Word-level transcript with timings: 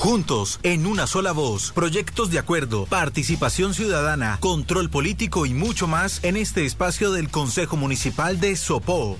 Juntos, 0.00 0.60
en 0.62 0.86
una 0.86 1.06
sola 1.06 1.32
voz, 1.32 1.72
proyectos 1.72 2.30
de 2.30 2.38
acuerdo, 2.38 2.86
participación 2.86 3.74
ciudadana, 3.74 4.38
control 4.40 4.88
político 4.88 5.44
y 5.44 5.52
mucho 5.52 5.86
más 5.86 6.24
en 6.24 6.38
este 6.38 6.64
espacio 6.64 7.12
del 7.12 7.28
Consejo 7.28 7.76
Municipal 7.76 8.40
de 8.40 8.56
Sopó. 8.56 9.18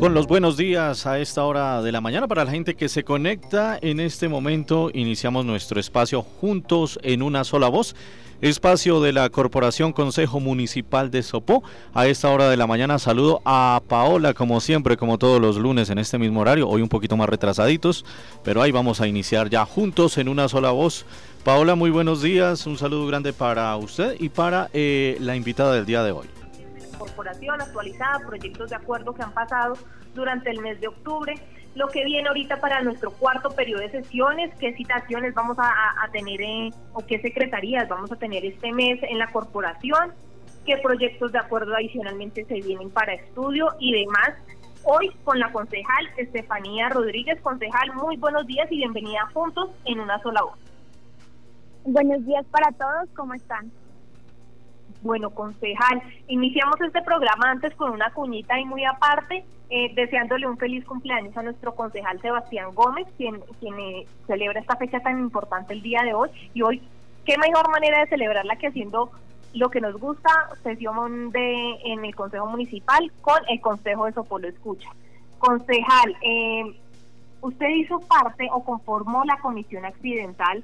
Con 0.00 0.14
los 0.14 0.26
buenos 0.26 0.56
días 0.56 1.06
a 1.06 1.18
esta 1.18 1.44
hora 1.44 1.82
de 1.82 1.92
la 1.92 2.00
mañana 2.00 2.26
para 2.26 2.46
la 2.46 2.50
gente 2.50 2.74
que 2.74 2.88
se 2.88 3.04
conecta 3.04 3.78
en 3.82 4.00
este 4.00 4.30
momento, 4.30 4.90
iniciamos 4.94 5.44
nuestro 5.44 5.78
espacio 5.78 6.22
juntos 6.22 6.98
en 7.02 7.20
una 7.20 7.44
sola 7.44 7.68
voz. 7.68 7.94
Espacio 8.40 9.02
de 9.02 9.12
la 9.12 9.28
Corporación 9.28 9.92
Consejo 9.92 10.40
Municipal 10.40 11.10
de 11.10 11.22
Sopó. 11.22 11.62
A 11.92 12.06
esta 12.06 12.30
hora 12.30 12.48
de 12.48 12.56
la 12.56 12.66
mañana 12.66 12.98
saludo 12.98 13.42
a 13.44 13.82
Paola, 13.88 14.32
como 14.32 14.62
siempre, 14.62 14.96
como 14.96 15.18
todos 15.18 15.38
los 15.38 15.58
lunes 15.58 15.90
en 15.90 15.98
este 15.98 16.16
mismo 16.16 16.40
horario, 16.40 16.66
hoy 16.66 16.80
un 16.80 16.88
poquito 16.88 17.18
más 17.18 17.28
retrasaditos, 17.28 18.06
pero 18.42 18.62
ahí 18.62 18.72
vamos 18.72 19.02
a 19.02 19.06
iniciar 19.06 19.50
ya 19.50 19.66
juntos 19.66 20.16
en 20.16 20.30
una 20.30 20.48
sola 20.48 20.70
voz. 20.70 21.04
Paola, 21.44 21.74
muy 21.74 21.90
buenos 21.90 22.22
días, 22.22 22.66
un 22.66 22.78
saludo 22.78 23.06
grande 23.06 23.34
para 23.34 23.76
usted 23.76 24.16
y 24.18 24.30
para 24.30 24.70
eh, 24.72 25.18
la 25.20 25.36
invitada 25.36 25.74
del 25.74 25.84
día 25.84 26.02
de 26.02 26.12
hoy 26.12 26.39
corporación 27.00 27.60
actualizada, 27.60 28.20
proyectos 28.26 28.70
de 28.70 28.76
acuerdo 28.76 29.14
que 29.14 29.22
han 29.22 29.32
pasado 29.32 29.74
durante 30.14 30.50
el 30.50 30.60
mes 30.60 30.80
de 30.80 30.88
octubre, 30.88 31.34
lo 31.74 31.88
que 31.88 32.04
viene 32.04 32.28
ahorita 32.28 32.60
para 32.60 32.82
nuestro 32.82 33.10
cuarto 33.12 33.50
periodo 33.50 33.80
de 33.80 33.90
sesiones, 33.90 34.54
qué 34.58 34.74
citaciones 34.74 35.34
vamos 35.34 35.56
a, 35.58 36.08
tener 36.12 36.40
o 36.92 37.04
qué 37.06 37.20
secretarías 37.20 37.88
vamos 37.88 38.12
a 38.12 38.16
tener 38.16 38.44
este 38.44 38.72
mes 38.72 39.00
en 39.02 39.18
la 39.18 39.30
corporación, 39.32 40.12
qué 40.66 40.76
proyectos 40.78 41.32
de 41.32 41.38
acuerdo 41.38 41.74
adicionalmente 41.74 42.44
se 42.44 42.60
vienen 42.60 42.90
para 42.90 43.14
estudio 43.14 43.68
y 43.78 43.92
demás. 43.92 44.34
Hoy 44.82 45.10
con 45.24 45.38
la 45.38 45.52
concejal 45.52 46.08
Estefanía 46.16 46.88
Rodríguez, 46.88 47.40
concejal, 47.40 47.94
muy 47.94 48.16
buenos 48.16 48.46
días 48.46 48.66
y 48.70 48.78
bienvenida 48.78 49.28
juntos 49.32 49.70
en 49.84 50.00
una 50.00 50.20
sola 50.20 50.42
voz. 50.42 50.58
Buenos 51.84 52.26
días 52.26 52.44
para 52.50 52.72
todos, 52.72 53.08
¿cómo 53.14 53.34
están? 53.34 53.70
Bueno, 55.02 55.30
concejal, 55.30 56.02
iniciamos 56.28 56.78
este 56.80 57.00
programa 57.02 57.50
antes 57.50 57.74
con 57.74 57.90
una 57.90 58.10
cuñita 58.10 58.60
y 58.60 58.66
muy 58.66 58.84
aparte, 58.84 59.44
eh, 59.70 59.92
deseándole 59.94 60.46
un 60.46 60.58
feliz 60.58 60.84
cumpleaños 60.84 61.34
a 61.36 61.42
nuestro 61.42 61.74
concejal 61.74 62.20
Sebastián 62.20 62.74
Gómez, 62.74 63.06
quien, 63.16 63.40
quien 63.60 63.78
eh, 63.80 64.06
celebra 64.26 64.60
esta 64.60 64.76
fecha 64.76 65.00
tan 65.00 65.18
importante 65.18 65.72
el 65.72 65.80
día 65.80 66.02
de 66.02 66.12
hoy. 66.12 66.28
Y 66.52 66.62
hoy, 66.62 66.82
qué 67.24 67.38
mejor 67.38 67.70
manera 67.70 68.00
de 68.00 68.08
celebrarla 68.08 68.56
que 68.56 68.66
haciendo 68.66 69.10
lo 69.54 69.70
que 69.70 69.80
nos 69.80 69.98
gusta, 69.98 70.30
sesión 70.62 71.30
de, 71.30 71.76
en 71.84 72.04
el 72.04 72.14
Consejo 72.14 72.46
Municipal 72.46 73.10
con 73.22 73.38
el 73.48 73.60
Consejo 73.60 74.04
de 74.04 74.12
Sopolo 74.12 74.48
Escucha. 74.48 74.90
Concejal, 75.38 76.16
eh, 76.22 76.76
usted 77.40 77.68
hizo 77.68 78.00
parte 78.00 78.48
o 78.52 78.62
conformó 78.62 79.24
la 79.24 79.38
comisión 79.38 79.86
accidental 79.86 80.62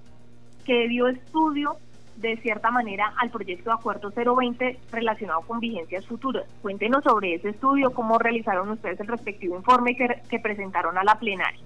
que 0.67 0.89
dio 0.89 1.09
estudio 1.09 1.77
de 2.17 2.37
cierta 2.39 2.71
manera 2.71 3.13
al 3.19 3.31
proyecto 3.31 3.71
de 3.71 3.75
acuerdo 3.75 4.11
020 4.11 4.79
relacionado 4.91 5.43
con 5.43 5.61
vigencias 5.61 6.07
futuras. 6.07 6.47
Cuéntenos 6.63 7.05
sobre 7.05 7.35
ese 7.35 7.51
estudio, 7.51 7.93
cómo 7.93 8.19
realizaron 8.19 8.71
ustedes 8.71 8.99
el 9.01 9.07
respectivo 9.07 9.57
informe 9.57 9.97
que, 9.97 10.39
presentaron 10.39 10.97
a 10.97 11.05
la 11.05 11.19
plenaria. 11.19 11.61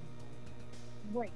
Bueno, 1.13 1.33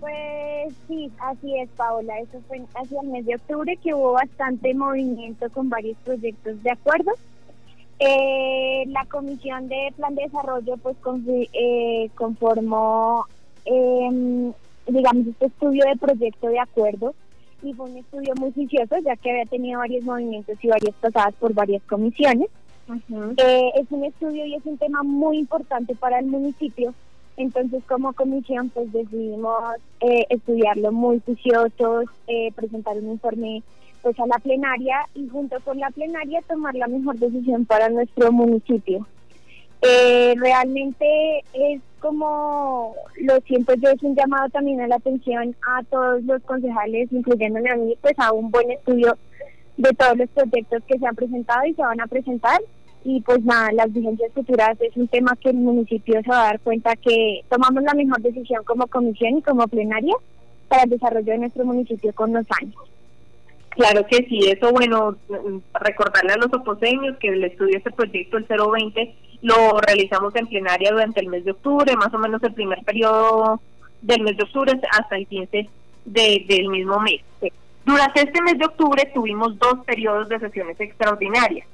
pues 0.00 0.74
sí, 0.86 1.10
así 1.18 1.58
es, 1.58 1.68
Paola. 1.70 2.18
Eso 2.20 2.40
fue 2.46 2.60
hacia 2.74 3.00
el 3.00 3.08
mes 3.08 3.26
de 3.26 3.36
octubre 3.36 3.76
que 3.76 3.94
hubo 3.94 4.12
bastante 4.12 4.74
movimiento 4.74 5.50
con 5.50 5.68
varios 5.68 5.96
proyectos 5.98 6.62
de 6.62 6.70
acuerdo. 6.70 7.12
Eh, 7.98 8.84
la 8.88 9.04
Comisión 9.06 9.68
de 9.68 9.92
Plan 9.96 10.14
de 10.14 10.24
Desarrollo 10.24 10.76
pues 10.78 10.96
eh, 11.52 12.10
conformó, 12.14 13.26
em, 13.64 14.52
digamos, 14.86 15.26
este 15.28 15.46
estudio 15.46 15.84
de 15.84 15.96
proyecto 15.96 16.48
de 16.48 16.58
acuerdo 16.58 17.14
y 17.62 17.72
fue 17.72 17.90
un 17.90 17.96
estudio 17.96 18.34
muy 18.38 18.52
juicioso, 18.52 18.96
ya 19.04 19.16
que 19.16 19.30
había 19.30 19.46
tenido 19.46 19.78
varios 19.78 20.04
movimientos 20.04 20.56
y 20.62 20.68
varias 20.68 20.94
pasadas 20.96 21.34
por 21.34 21.54
varias 21.54 21.82
comisiones. 21.84 22.48
Eh, 23.36 23.70
es 23.76 23.86
un 23.90 24.04
estudio 24.04 24.44
y 24.44 24.54
es 24.54 24.66
un 24.66 24.76
tema 24.76 25.02
muy 25.02 25.38
importante 25.38 25.94
para 25.94 26.18
el 26.18 26.26
municipio, 26.26 26.92
entonces 27.36 27.82
como 27.84 28.12
comisión 28.12 28.70
pues 28.70 28.92
decidimos 28.92 29.62
eh, 30.00 30.26
estudiarlo 30.28 30.92
muy 30.92 31.20
juiciosos, 31.20 32.06
eh, 32.26 32.52
presentar 32.54 32.96
un 32.96 33.12
informe 33.12 33.62
pues 34.02 34.18
a 34.18 34.26
la 34.26 34.36
plenaria 34.38 34.96
y 35.14 35.28
junto 35.28 35.60
con 35.60 35.78
la 35.78 35.90
plenaria 35.90 36.42
tomar 36.48 36.74
la 36.74 36.88
mejor 36.88 37.16
decisión 37.18 37.64
para 37.64 37.88
nuestro 37.88 38.32
municipio. 38.32 39.06
Eh, 39.82 40.34
realmente 40.38 41.44
es 41.52 41.80
como 41.98 42.94
lo 43.20 43.40
siento 43.40 43.74
yo, 43.74 43.90
es 43.90 44.02
un 44.02 44.14
llamado 44.14 44.48
también 44.50 44.80
a 44.80 44.88
la 44.88 44.96
atención 44.96 45.56
a 45.62 45.82
todos 45.84 46.22
los 46.24 46.42
concejales, 46.42 47.12
incluyéndome 47.12 47.70
a 47.70 47.76
mí, 47.76 47.96
pues 48.00 48.14
a 48.18 48.32
un 48.32 48.50
buen 48.50 48.70
estudio 48.70 49.16
de 49.76 49.90
todos 49.90 50.16
los 50.16 50.28
proyectos 50.30 50.82
que 50.86 50.98
se 50.98 51.06
han 51.06 51.16
presentado 51.16 51.64
y 51.66 51.74
se 51.74 51.82
van 51.82 52.00
a 52.00 52.06
presentar. 52.06 52.60
Y 53.04 53.20
pues 53.22 53.42
nada, 53.44 53.72
las 53.72 53.92
vigencias 53.92 54.32
futuras 54.32 54.80
es 54.80 54.96
un 54.96 55.08
tema 55.08 55.36
que 55.40 55.50
el 55.50 55.56
municipio 55.56 56.22
se 56.22 56.30
va 56.30 56.42
a 56.42 56.44
dar 56.44 56.60
cuenta 56.60 56.94
que 56.94 57.42
tomamos 57.48 57.82
la 57.82 57.94
mejor 57.94 58.20
decisión 58.20 58.62
como 58.64 58.86
comisión 58.86 59.38
y 59.38 59.42
como 59.42 59.66
plenaria 59.66 60.14
para 60.68 60.84
el 60.84 60.90
desarrollo 60.90 61.32
de 61.32 61.38
nuestro 61.38 61.64
municipio 61.64 62.12
con 62.14 62.32
los 62.32 62.46
años. 62.60 62.76
Claro 63.70 64.06
que 64.06 64.18
sí, 64.28 64.38
eso 64.48 64.70
bueno, 64.70 65.16
recordarle 65.80 66.34
a 66.34 66.36
los 66.36 66.52
oposeños 66.52 67.16
que 67.18 67.28
el 67.28 67.42
estudio 67.42 67.72
de 67.72 67.78
este 67.78 67.90
proyecto, 67.90 68.36
el 68.36 68.46
020, 68.46 69.14
lo 69.42 69.78
realizamos 69.80 70.34
en 70.36 70.46
plenaria 70.46 70.90
durante 70.92 71.20
el 71.20 71.28
mes 71.28 71.44
de 71.44 71.50
octubre, 71.50 71.96
más 71.96 72.14
o 72.14 72.18
menos 72.18 72.42
el 72.42 72.54
primer 72.54 72.82
periodo 72.84 73.60
del 74.00 74.22
mes 74.22 74.36
de 74.36 74.44
octubre 74.44 74.80
hasta 74.90 75.16
el 75.16 75.26
15 75.26 75.68
de, 76.04 76.44
del 76.48 76.68
mismo 76.68 76.98
mes. 77.00 77.20
Durante 77.84 78.22
este 78.22 78.40
mes 78.42 78.58
de 78.58 78.66
octubre 78.66 79.10
tuvimos 79.12 79.58
dos 79.58 79.84
periodos 79.84 80.28
de 80.28 80.38
sesiones 80.38 80.78
extraordinarias. 80.80 81.66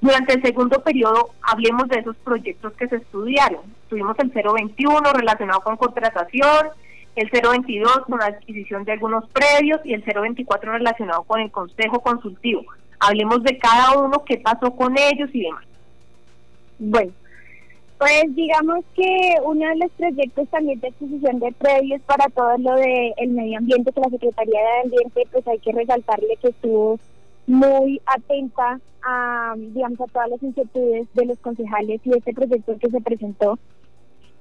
Durante 0.00 0.34
el 0.34 0.42
segundo 0.42 0.82
periodo, 0.82 1.30
hablemos 1.40 1.88
de 1.88 2.00
esos 2.00 2.16
proyectos 2.16 2.74
que 2.74 2.88
se 2.88 2.96
estudiaron. 2.96 3.62
Tuvimos 3.88 4.18
el 4.18 4.28
021 4.28 5.00
relacionado 5.14 5.60
con 5.62 5.78
contratación, 5.78 6.68
el 7.16 7.30
022 7.30 8.00
con 8.06 8.18
la 8.18 8.26
adquisición 8.26 8.84
de 8.84 8.92
algunos 8.92 9.24
predios 9.30 9.80
y 9.84 9.94
el 9.94 10.02
024 10.02 10.72
relacionado 10.72 11.22
con 11.22 11.40
el 11.40 11.50
consejo 11.50 12.00
consultivo. 12.00 12.64
Hablemos 13.00 13.42
de 13.44 13.56
cada 13.56 13.98
uno, 13.98 14.24
qué 14.26 14.36
pasó 14.36 14.76
con 14.76 14.94
ellos 14.98 15.30
y 15.32 15.44
demás. 15.44 15.64
Bueno, 16.90 17.12
pues 17.98 18.34
digamos 18.34 18.84
que 18.94 19.36
uno 19.44 19.68
de 19.68 19.76
los 19.76 19.90
proyectos 19.92 20.48
también 20.48 20.80
de 20.80 20.88
adquisición 20.88 21.38
de 21.38 21.52
predios 21.52 22.00
para 22.02 22.26
todo 22.28 22.56
lo 22.58 22.74
del 22.76 23.14
el 23.16 23.30
medio 23.30 23.58
ambiente, 23.58 23.92
que 23.92 24.00
la 24.00 24.10
Secretaría 24.10 24.60
de 24.60 24.80
Ambiente, 24.84 25.28
pues 25.32 25.46
hay 25.48 25.58
que 25.58 25.72
resaltarle 25.72 26.36
que 26.42 26.48
estuvo 26.48 26.98
muy 27.46 28.00
atenta 28.06 28.80
a, 29.02 29.54
digamos, 29.56 30.00
a 30.00 30.06
todas 30.06 30.30
las 30.30 30.42
inquietudes 30.42 31.06
de 31.14 31.26
los 31.26 31.38
concejales 31.38 32.00
y 32.04 32.10
este 32.16 32.32
proyecto 32.32 32.76
que 32.78 32.90
se 32.90 33.00
presentó 33.00 33.58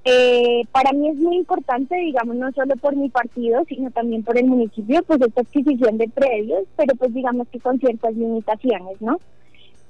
eh, 0.05 0.63
para 0.73 0.91
mí 0.91 1.09
es 1.09 1.15
muy 1.15 1.37
importante, 1.37 1.95
digamos, 1.95 2.35
no 2.35 2.51
solo 2.51 2.75
por 2.75 2.95
mi 2.95 3.09
partido, 3.09 3.63
sino 3.69 3.89
también 3.91 4.23
por 4.23 4.37
el 4.37 4.45
municipio, 4.47 5.01
pues 5.03 5.21
esta 5.21 5.41
adquisición 5.41 5.97
de 5.97 6.09
predios, 6.09 6.63
pero 6.75 6.93
pues 6.95 7.13
digamos 7.13 7.47
que 7.47 7.59
con 7.59 7.79
ciertas 7.79 8.13
limitaciones, 8.13 9.01
¿no? 9.01 9.19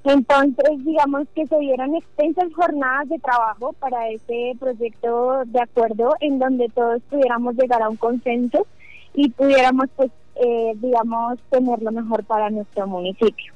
Entonces, 0.04 0.84
digamos 0.84 1.26
que 1.34 1.46
se 1.46 1.58
dieron 1.58 1.94
extensas 1.94 2.52
jornadas 2.54 3.08
de 3.08 3.18
trabajo 3.18 3.72
para 3.74 4.10
este 4.10 4.54
proyecto 4.60 5.42
de 5.46 5.62
acuerdo 5.62 6.14
en 6.20 6.38
donde 6.38 6.68
todos 6.68 7.02
pudiéramos 7.08 7.54
llegar 7.56 7.82
a 7.82 7.88
un 7.88 7.96
consenso 7.96 8.66
y 9.14 9.30
pudiéramos, 9.30 9.86
pues, 9.96 10.10
eh, 10.36 10.72
digamos, 10.76 11.38
tener 11.50 11.80
lo 11.80 11.92
mejor 11.92 12.24
para 12.24 12.50
nuestro 12.50 12.86
municipio. 12.86 13.52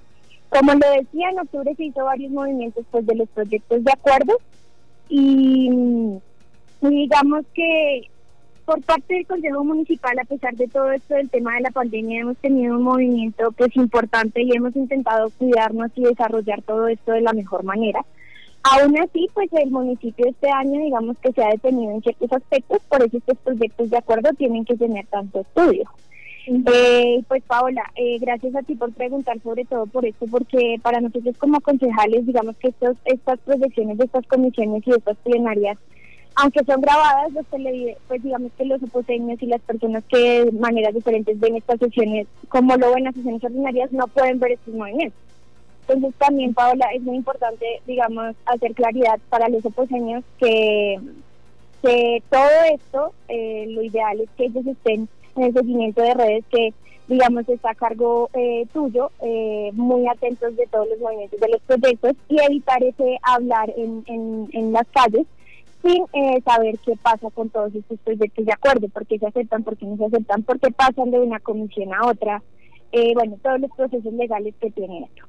Como 0.49 0.73
lo 0.73 0.90
decía, 0.90 1.28
en 1.31 1.40
octubre 1.40 1.75
se 1.75 1.84
hizo 1.84 2.05
varios 2.05 2.31
movimientos 2.31 2.87
pues, 2.90 3.05
de 3.05 3.14
los 3.14 3.28
proyectos 3.28 3.84
de 3.84 3.93
acuerdo 3.93 4.38
y 5.11 6.19
y 6.81 6.88
digamos 6.88 7.44
que 7.55 8.02
por 8.69 8.82
parte 8.82 9.15
del 9.15 9.26
Consejo 9.26 9.65
Municipal, 9.65 10.19
a 10.19 10.25
pesar 10.25 10.55
de 10.55 10.69
todo 10.69 10.93
esto 10.93 11.15
del 11.15 11.31
tema 11.31 11.55
de 11.55 11.62
la 11.62 11.70
pandemia, 11.70 12.20
hemos 12.20 12.37
tenido 12.37 12.76
un 12.76 12.82
movimiento 12.82 13.50
pues 13.53 13.75
importante 13.76 14.43
y 14.43 14.55
hemos 14.55 14.76
intentado 14.76 15.31
cuidarnos 15.38 15.91
y 15.94 16.03
desarrollar 16.03 16.61
todo 16.61 16.87
esto 16.87 17.12
de 17.12 17.23
la 17.23 17.32
mejor 17.32 17.65
manera. 17.65 18.05
Aún 18.65 18.99
así, 18.99 19.26
pues 19.32 19.49
el 19.55 19.70
municipio 19.70 20.26
este 20.29 20.50
año, 20.50 20.82
digamos 20.82 21.17
que 21.17 21.32
se 21.32 21.43
ha 21.43 21.49
detenido 21.49 21.93
en 21.93 22.03
ciertos 22.03 22.31
aspectos, 22.31 22.82
por 22.91 23.03
eso 23.03 23.17
estos 23.17 23.38
proyectos 23.38 23.88
de 23.88 23.97
acuerdo 23.97 24.29
tienen 24.37 24.67
que 24.67 24.76
tener 24.76 25.06
tanto 25.06 25.41
estudio. 25.41 25.88
Eh, 26.47 27.23
pues 27.26 27.43
Paola, 27.44 27.91
eh, 27.97 28.19
gracias 28.21 28.55
a 28.55 28.62
ti 28.62 28.75
por 28.75 28.93
preguntar 28.93 29.41
sobre 29.41 29.64
todo 29.64 29.87
por 29.87 30.05
esto, 30.05 30.26
porque 30.31 30.79
para 30.82 31.00
nosotros 31.00 31.38
como 31.38 31.62
concejales, 31.62 32.26
digamos 32.26 32.55
que 32.59 32.69
estos, 32.69 32.99
estas 33.06 33.38
proyecciones 33.38 33.97
de 33.97 34.05
estas 34.05 34.26
comisiones 34.26 34.87
y 34.87 34.91
estas 34.91 35.17
plenarias 35.25 35.79
aunque 36.40 36.64
son 36.64 36.81
grabadas, 36.81 37.32
los 37.32 37.44
pues 38.06 38.23
digamos 38.23 38.52
que 38.56 38.64
los 38.64 38.81
oposeños 38.81 39.43
y 39.43 39.46
las 39.46 39.61
personas 39.62 40.05
que 40.05 40.44
de 40.44 40.52
maneras 40.52 40.94
diferentes 40.94 41.38
ven 41.40 41.56
estas 41.56 41.81
sesiones, 41.81 42.29
como 42.49 42.76
lo 42.76 42.94
ven 42.94 43.05
las 43.05 43.14
sesiones 43.17 43.43
ordinarias, 43.43 43.90
no 43.90 44.06
pueden 44.06 44.38
ver 44.38 44.52
estos 44.52 44.73
movimientos. 44.73 45.19
Entonces 45.88 46.14
también, 46.17 46.55
Paola, 46.55 46.87
es 46.94 47.02
muy 47.02 47.17
importante, 47.17 47.67
digamos, 47.88 48.37
hacer 48.46 48.73
claridad 48.75 49.19
para 49.31 49.49
los 49.49 49.64
oposeños 49.64 50.23
que, 50.38 51.00
que 51.82 52.23
todo 52.31 52.50
esto, 52.73 53.12
eh, 53.26 53.67
lo 53.70 53.82
ideal 53.82 54.20
es 54.20 54.31
que 54.37 54.44
ellos 54.44 54.64
estén 54.64 55.08
en 55.35 55.43
el 55.43 55.52
seguimiento 55.52 56.02
de 56.02 56.14
redes 56.14 56.44
que 56.50 56.73
digamos, 57.08 57.49
está 57.49 57.70
a 57.70 57.75
cargo 57.75 58.29
eh, 58.35 58.67
tuyo, 58.70 59.11
eh, 59.23 59.70
muy 59.73 60.06
atentos 60.06 60.55
de 60.56 60.67
todos 60.67 60.87
los 60.90 60.99
movimientos 61.00 61.40
de 61.40 61.49
los 61.49 61.61
proyectos 61.62 62.12
y 62.29 62.38
evitar 62.38 62.85
ese 62.85 63.19
hablar 63.23 63.73
en, 63.79 64.05
en, 64.06 64.50
en 64.52 64.73
las 64.75 64.87
calles 64.88 65.26
sin 65.82 66.04
eh, 66.12 66.42
saber 66.44 66.78
qué 66.84 66.94
pasa 67.00 67.30
con 67.30 67.50
todos 67.50 67.75
estos 67.75 67.98
proyectos 68.00 68.44
de 68.44 68.52
acuerdo, 68.52 68.88
por 68.88 69.06
qué 69.06 69.19
se 69.19 69.26
aceptan, 69.26 69.64
por 69.64 69.76
qué 69.76 69.86
no 69.86 69.96
se 69.96 70.06
aceptan, 70.06 70.42
por 70.42 70.60
qué 70.60 70.70
pasan 70.70 71.10
de 71.10 71.20
una 71.20 71.40
comisión 71.40 71.94
a 71.94 72.06
otra, 72.06 72.42
bueno, 73.14 73.36
todos 73.42 73.60
los 73.60 73.70
procesos 73.72 74.12
legales 74.14 74.54
que 74.60 74.70
tiene 74.70 75.04
esto. 75.04 75.25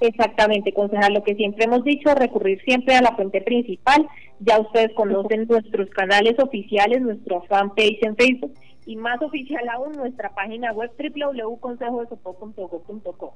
Exactamente, 0.00 0.72
concejal, 0.72 1.14
lo 1.14 1.22
que 1.22 1.36
siempre 1.36 1.64
hemos 1.64 1.84
dicho, 1.84 2.12
recurrir 2.14 2.60
siempre 2.62 2.96
a 2.96 3.02
la 3.02 3.14
fuente 3.14 3.40
principal. 3.40 4.08
Ya 4.40 4.58
ustedes 4.60 4.92
conocen 4.94 5.46
nuestros 5.48 5.88
canales 5.90 6.36
oficiales, 6.38 7.00
nuestra 7.00 7.40
fanpage 7.42 8.02
en 8.02 8.16
Facebook 8.16 8.52
y 8.86 8.96
más 8.96 9.22
oficial 9.22 9.68
aún 9.68 9.92
nuestra 9.92 10.34
página 10.34 10.72
web 10.72 10.90
www.consejodesopo.gov.co. 10.98 13.34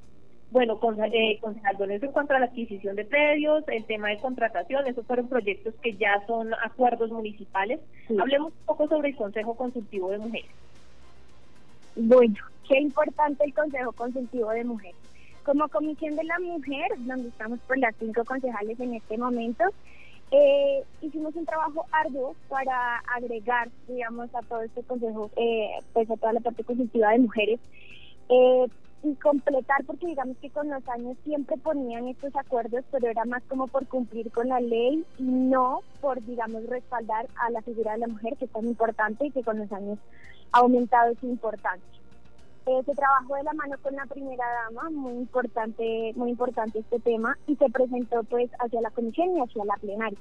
Bueno, 0.50 0.80
con, 0.80 0.98
eh, 1.04 1.38
concejal, 1.42 1.90
eso 1.90 2.06
en 2.06 2.12
cuanto 2.12 2.34
a 2.34 2.38
la 2.38 2.46
adquisición 2.46 2.96
de 2.96 3.04
predios, 3.04 3.64
el 3.68 3.84
tema 3.84 4.08
de 4.08 4.18
contratación, 4.18 4.86
esos 4.86 5.06
fueron 5.06 5.28
proyectos 5.28 5.74
que 5.82 5.94
ya 5.94 6.24
son 6.26 6.54
acuerdos 6.54 7.10
municipales. 7.10 7.80
Hablemos 8.18 8.52
un 8.52 8.66
poco 8.66 8.88
sobre 8.88 9.10
el 9.10 9.16
Consejo 9.16 9.54
Consultivo 9.54 10.10
de 10.10 10.18
Mujeres. 10.18 10.50
Bueno, 11.96 12.36
qué 12.66 12.80
importante 12.80 13.44
el 13.44 13.52
Consejo 13.52 13.92
Consultivo 13.92 14.50
de 14.50 14.64
Mujeres. 14.64 14.96
Como 15.44 15.68
Comisión 15.68 16.16
de 16.16 16.24
la 16.24 16.38
Mujer, 16.38 16.92
donde 16.98 17.28
estamos 17.28 17.58
por 17.60 17.76
las 17.76 17.94
cinco 17.96 18.24
concejales 18.24 18.80
en 18.80 18.94
este 18.94 19.18
momento, 19.18 19.64
eh, 20.30 20.82
hicimos 21.02 21.34
un 21.36 21.44
trabajo 21.44 21.86
arduo 21.92 22.34
para 22.48 22.98
agregar, 23.16 23.68
digamos, 23.86 24.34
a 24.34 24.40
todo 24.42 24.62
este 24.62 24.82
consejo, 24.82 25.30
eh, 25.36 25.70
pues 25.92 26.10
a 26.10 26.16
toda 26.16 26.34
la 26.34 26.40
parte 26.40 26.64
consultiva 26.64 27.10
de 27.10 27.18
mujeres, 27.18 27.60
eh, 28.28 28.66
y 29.02 29.14
completar, 29.16 29.84
porque 29.84 30.06
digamos 30.06 30.36
que 30.38 30.50
con 30.50 30.68
los 30.68 30.86
años 30.88 31.16
siempre 31.24 31.56
ponían 31.56 32.08
estos 32.08 32.34
acuerdos, 32.36 32.84
pero 32.90 33.08
era 33.08 33.24
más 33.24 33.42
como 33.44 33.66
por 33.68 33.86
cumplir 33.86 34.30
con 34.32 34.48
la 34.48 34.60
ley 34.60 35.04
y 35.18 35.22
no 35.22 35.80
por, 36.00 36.22
digamos, 36.24 36.66
respaldar 36.66 37.26
a 37.36 37.50
la 37.50 37.62
figura 37.62 37.92
de 37.92 37.98
la 37.98 38.08
mujer, 38.08 38.36
que 38.36 38.46
es 38.46 38.50
tan 38.50 38.66
importante 38.66 39.26
y 39.26 39.30
que 39.30 39.42
con 39.42 39.58
los 39.58 39.70
años 39.72 39.98
ha 40.52 40.58
aumentado 40.58 41.14
su 41.20 41.26
importancia 41.26 41.98
se 42.84 42.94
trabajó 42.94 43.34
de 43.36 43.42
la 43.44 43.52
mano 43.54 43.76
con 43.82 43.94
la 43.94 44.04
primera 44.06 44.44
dama, 44.64 44.90
muy 44.90 45.14
importante, 45.14 46.12
muy 46.16 46.30
importante 46.30 46.80
este 46.80 46.98
tema, 47.00 47.36
y 47.46 47.56
se 47.56 47.68
presentó 47.70 48.22
pues 48.24 48.50
hacia 48.58 48.80
la 48.80 48.90
comisión 48.90 49.36
y 49.36 49.40
hacia 49.40 49.64
la 49.64 49.76
plenaria. 49.76 50.18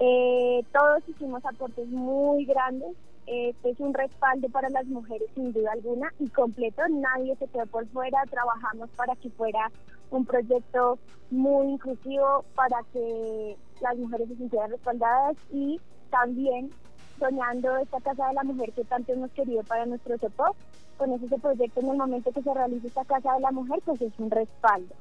Eh, 0.00 0.64
todos 0.72 1.08
hicimos 1.08 1.44
aportes 1.44 1.86
muy 1.88 2.44
grandes, 2.44 2.96
este 3.26 3.70
es 3.70 3.80
un 3.80 3.94
respaldo 3.94 4.48
para 4.50 4.68
las 4.70 4.86
mujeres 4.86 5.28
sin 5.34 5.52
duda 5.52 5.72
alguna 5.72 6.12
y 6.18 6.28
completo, 6.28 6.82
nadie 6.90 7.36
se 7.36 7.46
quedó 7.48 7.66
por 7.66 7.86
fuera, 7.88 8.18
trabajamos 8.30 8.90
para 8.90 9.16
que 9.16 9.30
fuera 9.30 9.70
un 10.10 10.24
proyecto 10.24 10.98
muy 11.30 11.68
inclusivo 11.68 12.44
para 12.54 12.78
que 12.92 13.56
las 13.80 13.96
mujeres 13.96 14.28
se 14.28 14.36
sintieran 14.36 14.70
respaldadas 14.70 15.36
y 15.52 15.80
también 16.10 16.70
soñando 17.18 17.76
esta 17.78 18.00
Casa 18.00 18.28
de 18.28 18.34
la 18.34 18.44
Mujer 18.44 18.72
que 18.72 18.84
tanto 18.84 19.12
hemos 19.12 19.30
querido 19.32 19.62
para 19.62 19.86
nuestro 19.86 20.18
SEPOP. 20.18 20.56
Con 20.96 21.12
ese 21.12 21.38
proyecto, 21.38 21.80
en 21.80 21.88
el 21.88 21.96
momento 21.96 22.30
que 22.30 22.42
se 22.42 22.54
realice 22.54 22.86
esta 22.86 23.04
Casa 23.04 23.34
de 23.34 23.40
la 23.40 23.50
Mujer, 23.50 23.80
pues 23.84 24.00
es 24.00 24.12
un 24.18 24.30
respaldo. 24.30 24.94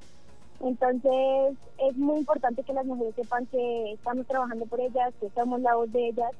Entonces, 0.59 1.57
es 1.77 1.97
muy 1.97 2.17
importante 2.17 2.63
que 2.63 2.73
las 2.73 2.85
mujeres 2.85 3.13
sepan 3.15 3.45
que 3.47 3.93
estamos 3.93 4.25
trabajando 4.25 4.65
por 4.65 4.79
ellas, 4.79 5.13
que 5.19 5.29
somos 5.31 5.61
la 5.61 5.75
voz 5.75 5.91
de 5.91 6.07
ellas 6.07 6.31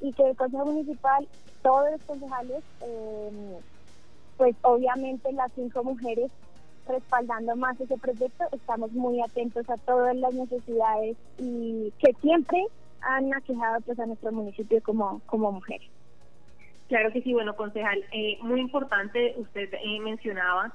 y 0.00 0.12
que 0.12 0.30
el 0.30 0.36
Consejo 0.36 0.66
Municipal, 0.66 1.26
todos 1.62 1.90
los 1.90 2.02
concejales, 2.02 2.62
eh, 2.82 3.58
pues 4.36 4.54
obviamente 4.62 5.32
las 5.32 5.52
cinco 5.52 5.82
mujeres 5.82 6.30
respaldando 6.86 7.56
más 7.56 7.80
ese 7.80 7.96
proyecto, 7.98 8.44
estamos 8.52 8.92
muy 8.92 9.20
atentos 9.20 9.68
a 9.68 9.76
todas 9.78 10.16
las 10.16 10.32
necesidades 10.34 11.16
y 11.38 11.92
que 11.98 12.12
siempre 12.20 12.64
han 13.00 13.34
aquejado 13.34 13.80
pues 13.80 13.98
a 13.98 14.06
nuestro 14.06 14.32
municipio 14.32 14.80
como, 14.82 15.20
como 15.26 15.52
mujeres. 15.52 15.88
Claro 16.88 17.12
que 17.12 17.22
sí, 17.22 17.32
bueno, 17.32 17.56
concejal, 17.56 18.04
eh, 18.12 18.38
muy 18.42 18.60
importante, 18.60 19.34
usted 19.38 19.74
eh, 19.74 20.00
mencionaba 20.00 20.72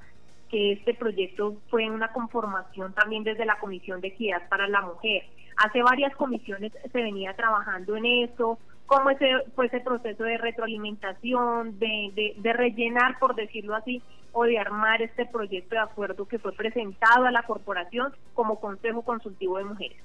que 0.50 0.74
este 0.74 0.94
proyecto 0.94 1.56
fue 1.70 1.90
una 1.90 2.12
conformación 2.12 2.94
también 2.94 3.24
desde 3.24 3.46
la 3.46 3.58
Comisión 3.60 4.02
de 4.02 4.10
Equidad 4.10 4.50
para 4.50 4.68
la 4.68 4.82
Mujer. 4.82 5.24
Hace 5.56 5.82
varias 5.82 6.14
comisiones 6.16 6.74
se 6.92 7.02
venía 7.02 7.34
trabajando 7.36 7.96
en 7.96 8.06
eso, 8.06 8.60
cómo 8.92 9.10
ese, 9.10 9.32
fue 9.56 9.68
ese 9.68 9.80
proceso 9.80 10.22
de 10.26 10.38
retroalimentación, 10.38 11.80
de, 11.80 12.12
de, 12.14 12.34
de 12.36 12.52
rellenar, 12.52 13.18
por 13.20 13.36
decirlo 13.36 13.74
así, 13.74 14.02
o 14.34 14.44
de 14.44 14.60
armar 14.60 15.02
este 15.02 15.26
proyecto 15.26 15.76
de 15.76 15.82
acuerdo 15.82 16.28
que 16.28 16.40
fue 16.40 16.52
presentado 16.52 17.24
a 17.26 17.32
la 17.32 17.44
corporación 17.44 18.14
como 18.34 18.60
Consejo 18.60 19.02
Consultivo 19.04 19.60
de 19.60 19.64
Mujeres. 19.64 19.98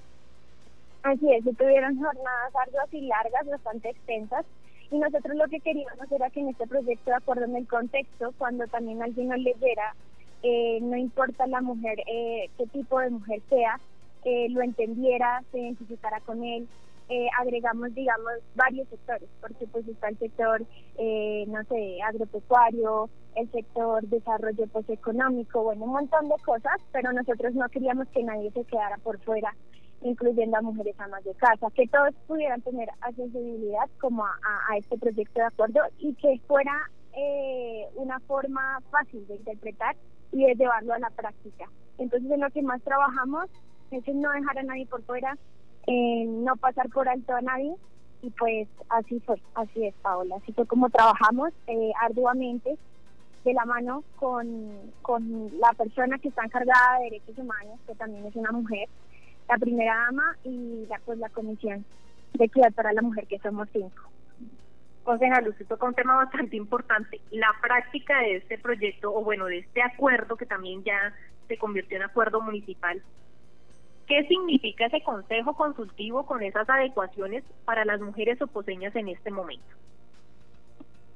Así 1.03 1.33
es, 1.35 1.43
se 1.43 1.53
tuvieron 1.55 1.97
jornadas 1.99 2.55
arduas 2.55 2.95
y 2.95 3.01
largas, 3.01 3.47
bastante 3.51 3.91
extensas, 3.91 4.47
y 4.93 4.99
nosotros 4.99 5.35
lo 5.35 5.49
que 5.49 5.59
queríamos 5.59 6.13
era 6.13 6.31
que 6.31 6.39
en 6.39 6.51
este 6.51 6.69
proyecto, 6.69 7.11
de 7.11 7.17
acuerdo 7.17 7.45
en 7.47 7.57
el 7.57 7.67
contexto, 7.67 8.35
cuando 8.39 8.69
también 8.69 9.03
alguien 9.03 9.31
nos 9.31 9.41
leyera, 9.41 9.97
eh, 10.45 10.79
no 10.81 10.97
importa 10.97 11.49
la 11.49 11.61
mujer, 11.61 11.99
eh, 12.07 12.51
qué 12.57 12.67
tipo 12.69 13.01
de 13.01 13.11
mujer 13.11 13.43
sea, 13.49 13.81
lo 14.51 14.63
entendiera, 14.63 15.43
se 15.51 15.59
identificara 15.59 16.21
con 16.21 16.45
él. 16.45 16.69
Eh, 17.09 17.29
agregamos, 17.39 17.95
digamos, 17.95 18.33
varios 18.57 18.89
sectores, 18.89 19.29
porque 19.41 19.67
pues 19.69 19.87
está 19.87 20.09
el 20.09 20.19
sector, 20.19 20.61
no 20.61 21.65
sé, 21.69 22.03
agropecuario, 22.03 23.09
el 23.37 23.51
sector 23.53 24.05
desarrollo 24.09 24.67
posteconómico, 24.67 25.63
bueno, 25.63 25.85
un 25.85 25.93
montón 25.93 26.29
de 26.29 26.35
cosas, 26.45 26.81
pero 26.91 27.13
nosotros 27.13 27.55
no 27.55 27.69
queríamos 27.69 28.09
que 28.09 28.25
nadie 28.25 28.51
se 28.51 28.65
quedara 28.65 28.97
por 28.99 29.21
fuera 29.21 29.55
incluyendo 30.03 30.57
a 30.57 30.63
mujeres 30.63 30.99
amas 30.99 31.25
de 31.25 31.35
casa, 31.35 31.69
que 31.75 31.87
todos 31.89 32.15
pudieran 32.27 32.61
tener 32.63 32.89
accesibilidad 33.01 33.89
como 34.01 34.25
a, 34.25 34.77
este 34.77 34.99
proyecto 34.99 35.41
de 35.41 35.47
acuerdo 35.47 35.81
y 35.99 36.15
que 36.15 36.41
fuera 36.47 36.91
eh, 37.17 37.87
una 37.95 38.21
forma 38.21 38.81
fácil 38.91 39.27
de 39.27 39.37
interpretar 39.37 39.97
y 40.33 40.45
de 40.45 40.55
llevarlo 40.55 40.95
a 40.95 40.99
la 40.99 41.11
práctica. 41.11 41.67
Entonces 41.99 42.31
en 42.31 42.41
lo 42.41 42.51
que 42.51 42.63
más 42.63 42.83
trabajamos 42.83 43.47
es 43.91 44.07
en 44.07 44.21
no 44.21 44.31
dejar 44.31 44.59
a 44.59 44.63
nadie 44.65 44.87
por 44.87 45.03
fuera, 45.03 45.37
en 45.87 46.45
no 46.45 46.57
pasar 46.57 46.89
por 46.91 47.09
alto 47.09 47.35
a 47.35 47.41
nadie 47.41 47.75
y 48.23 48.31
pues 48.31 48.69
así 48.89 49.21
fue, 49.21 49.41
así 49.55 49.87
es 49.87 49.95
Paola, 50.03 50.37
así 50.37 50.53
fue 50.53 50.67
como 50.67 50.91
trabajamos 50.91 51.53
eh, 51.67 51.93
arduamente 52.01 52.77
de 53.45 53.55
la 53.55 53.65
mano 53.65 54.03
con, 54.17 54.93
con 55.03 55.51
la 55.61 55.73
persona 55.73 56.19
que 56.19 56.29
está 56.29 56.45
encargada 56.45 56.99
de 56.99 57.05
derechos 57.05 57.39
humanos, 57.39 57.79
que 57.87 57.95
también 57.95 58.27
es 58.27 58.35
una 58.35 58.51
mujer, 58.51 58.89
la 59.49 59.57
primera 59.57 59.95
dama 59.95 60.37
y 60.43 60.85
la, 60.89 61.01
pues, 61.05 61.19
la 61.19 61.29
comisión 61.29 61.85
de 62.35 62.45
equidad 62.45 62.73
para 62.73 62.93
la 62.93 63.03
mujer, 63.03 63.27
que 63.29 63.39
somos 63.39 63.69
cinco. 63.73 64.03
Concejal, 65.05 65.49
usted 65.49 65.67
toca 65.67 65.87
un 65.87 65.95
tema 65.95 66.17
bastante 66.17 66.57
importante, 66.57 67.21
la 67.31 67.55
práctica 67.63 68.19
de 68.19 68.37
este 68.39 68.59
proyecto, 68.59 69.15
o 69.15 69.23
bueno, 69.23 69.47
de 69.47 69.59
este 69.59 69.81
acuerdo, 69.81 70.37
que 70.37 70.47
también 70.47 70.83
ya 70.83 71.15
se 71.47 71.57
convirtió 71.57 71.97
en 71.97 72.03
acuerdo 72.03 72.41
municipal. 72.41 73.01
¿Qué 74.07 74.25
significa 74.29 74.87
ese 74.87 75.03
consejo 75.03 75.55
consultivo 75.55 76.25
con 76.27 76.43
esas 76.43 76.69
adecuaciones 76.69 77.43
para 77.65 77.85
las 77.85 78.01
mujeres 78.01 78.41
oposeñas 78.41 78.95
en 78.95 79.09
este 79.09 79.31
momento? 79.31 79.67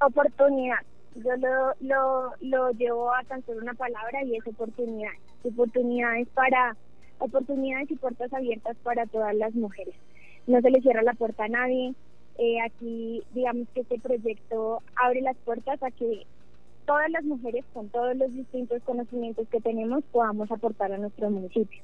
Oportunidad. 0.00 0.78
Yo 1.14 1.37
lo, 1.37 1.75
lo, 1.80 2.32
lo 2.40 2.70
llevo 2.73 3.14
a 3.14 3.23
tan 3.25 3.44
solo 3.44 3.61
una 3.61 3.75
palabra 3.75 4.25
y 4.25 4.37
es 4.37 4.47
oportunidad. 4.47 5.12
Oportunidades 5.44 6.28
para 6.28 6.76
oportunidades 7.18 7.90
y 7.90 7.97
puertas 7.97 8.32
abiertas 8.32 8.76
para 8.82 9.06
todas 9.06 9.35
las 9.37 9.54
mujeres. 9.54 9.94
No 10.47 10.61
se 10.61 10.70
le 10.70 10.80
cierra 10.80 11.02
la 11.02 11.14
puerta 11.14 11.44
a 11.44 11.49
nadie. 11.49 11.94
Eh, 12.38 12.61
aquí, 12.61 13.23
digamos 13.35 13.68
que 13.75 13.80
este 13.80 14.00
proyecto 14.00 14.82
abre 14.97 15.20
las 15.20 15.37
puertas 15.38 15.80
a 15.82 15.90
que 15.90 16.26
todas 16.87 17.11
las 17.11 17.23
mujeres, 17.23 17.64
con 17.73 17.88
todos 17.88 18.16
los 18.16 18.32
distintos 18.32 18.82
conocimientos 18.82 19.47
que 19.49 19.61
tenemos, 19.61 20.02
podamos 20.11 20.50
aportar 20.50 20.92
a 20.92 20.99
nuestro 20.99 21.30
municipio. 21.30 21.82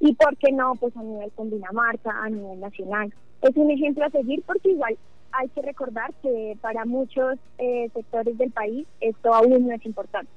Y 0.00 0.14
por 0.14 0.36
qué 0.36 0.52
no, 0.52 0.74
pues 0.76 0.96
a 0.96 1.02
nivel 1.02 1.30
con 1.32 1.50
Dinamarca, 1.50 2.10
a 2.22 2.28
nivel 2.28 2.60
nacional. 2.60 3.12
Es 3.42 3.56
un 3.56 3.70
ejemplo 3.70 4.04
a 4.04 4.10
seguir 4.10 4.42
porque 4.46 4.70
igual 4.70 4.96
hay 5.32 5.48
que 5.48 5.62
recordar 5.62 6.12
que 6.22 6.56
para 6.60 6.84
muchos 6.84 7.38
eh, 7.58 7.90
sectores 7.92 8.38
del 8.38 8.50
país 8.52 8.86
esto 9.00 9.34
aún 9.34 9.66
no 9.66 9.74
es 9.74 9.84
importante. 9.84 10.30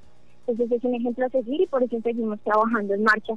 Entonces 0.45 0.77
es 0.77 0.83
un 0.83 0.95
ejemplo 0.95 1.25
a 1.25 1.29
seguir 1.29 1.61
y 1.61 1.67
por 1.67 1.83
eso 1.83 1.99
seguimos 2.01 2.39
trabajando 2.41 2.93
en 2.93 3.03
marcha 3.03 3.33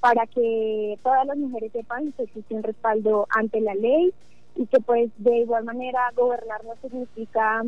para 0.00 0.26
que 0.26 0.98
todas 1.02 1.26
las 1.26 1.36
mujeres 1.36 1.72
sepan 1.72 2.12
que 2.12 2.24
existe 2.24 2.54
un 2.54 2.62
respaldo 2.62 3.26
ante 3.30 3.60
la 3.60 3.74
ley 3.74 4.12
y 4.56 4.66
que 4.66 4.80
pues 4.80 5.10
de 5.18 5.38
igual 5.38 5.64
manera 5.64 6.00
gobernar 6.16 6.64
no 6.64 6.74
significa 6.82 7.62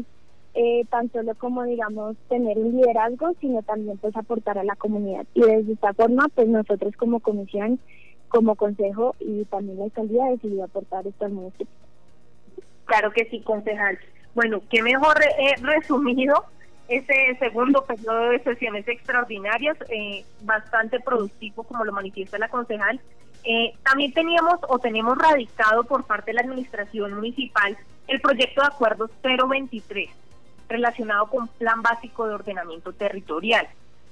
eh, 0.54 0.84
tan 0.90 1.10
solo 1.12 1.34
como 1.34 1.64
digamos 1.64 2.16
tener 2.28 2.58
un 2.58 2.76
liderazgo, 2.76 3.34
sino 3.40 3.62
también 3.62 3.98
pues 3.98 4.16
aportar 4.16 4.58
a 4.58 4.64
la 4.64 4.76
comunidad. 4.76 5.26
Y 5.34 5.40
desde 5.40 5.72
esta 5.72 5.94
forma 5.94 6.28
pues 6.34 6.48
nosotros 6.48 6.94
como 6.96 7.20
comisión, 7.20 7.78
como 8.28 8.56
consejo 8.56 9.14
y 9.20 9.44
también 9.44 9.78
la 9.78 9.84
alcaldía 9.84 10.24
decidió 10.26 10.64
aportar 10.64 11.06
esto 11.06 11.24
al 11.24 11.32
municipio. 11.32 11.66
Claro 12.84 13.12
que 13.12 13.26
sí, 13.26 13.40
concejal. 13.40 13.98
Bueno, 14.34 14.62
qué 14.70 14.82
mejor 14.82 15.16
eh, 15.22 15.54
resumido 15.60 16.44
ese 16.88 17.36
segundo 17.38 17.84
periodo 17.84 18.30
de 18.30 18.42
sesiones 18.42 18.86
extraordinarias, 18.88 19.76
eh, 19.88 20.24
bastante 20.42 21.00
productivo, 21.00 21.62
como 21.62 21.84
lo 21.84 21.92
manifiesta 21.92 22.38
la 22.38 22.48
concejal. 22.48 23.00
Eh, 23.44 23.74
también 23.82 24.12
teníamos 24.12 24.58
o 24.68 24.78
tenemos 24.78 25.18
radicado 25.18 25.84
por 25.84 26.04
parte 26.04 26.30
de 26.30 26.34
la 26.34 26.42
Administración 26.42 27.14
Municipal 27.14 27.76
el 28.08 28.20
proyecto 28.20 28.60
de 28.60 28.66
acuerdo 28.68 29.10
023, 29.22 30.10
relacionado 30.72 31.26
con 31.26 31.48
Plan 31.48 31.82
Básico 31.82 32.26
de 32.26 32.34
Ordenamiento 32.34 32.92
Territorial. 32.92 33.68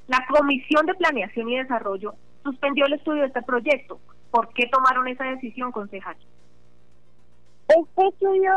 La 0.09 0.26
Comisión 0.29 0.87
de 0.87 0.95
Planeación 0.95 1.49
y 1.49 1.59
Desarrollo 1.59 2.14
suspendió 2.43 2.87
el 2.87 2.95
estudio 2.95 3.23
de 3.23 3.29
este 3.29 3.43
proyecto. 3.43 3.99
¿Por 4.31 4.52
qué 4.52 4.67
tomaron 4.67 5.09
esa 5.09 5.25
decisión, 5.25 5.73
concejal? 5.73 6.17
Este 7.69 8.09
estudio, 8.09 8.52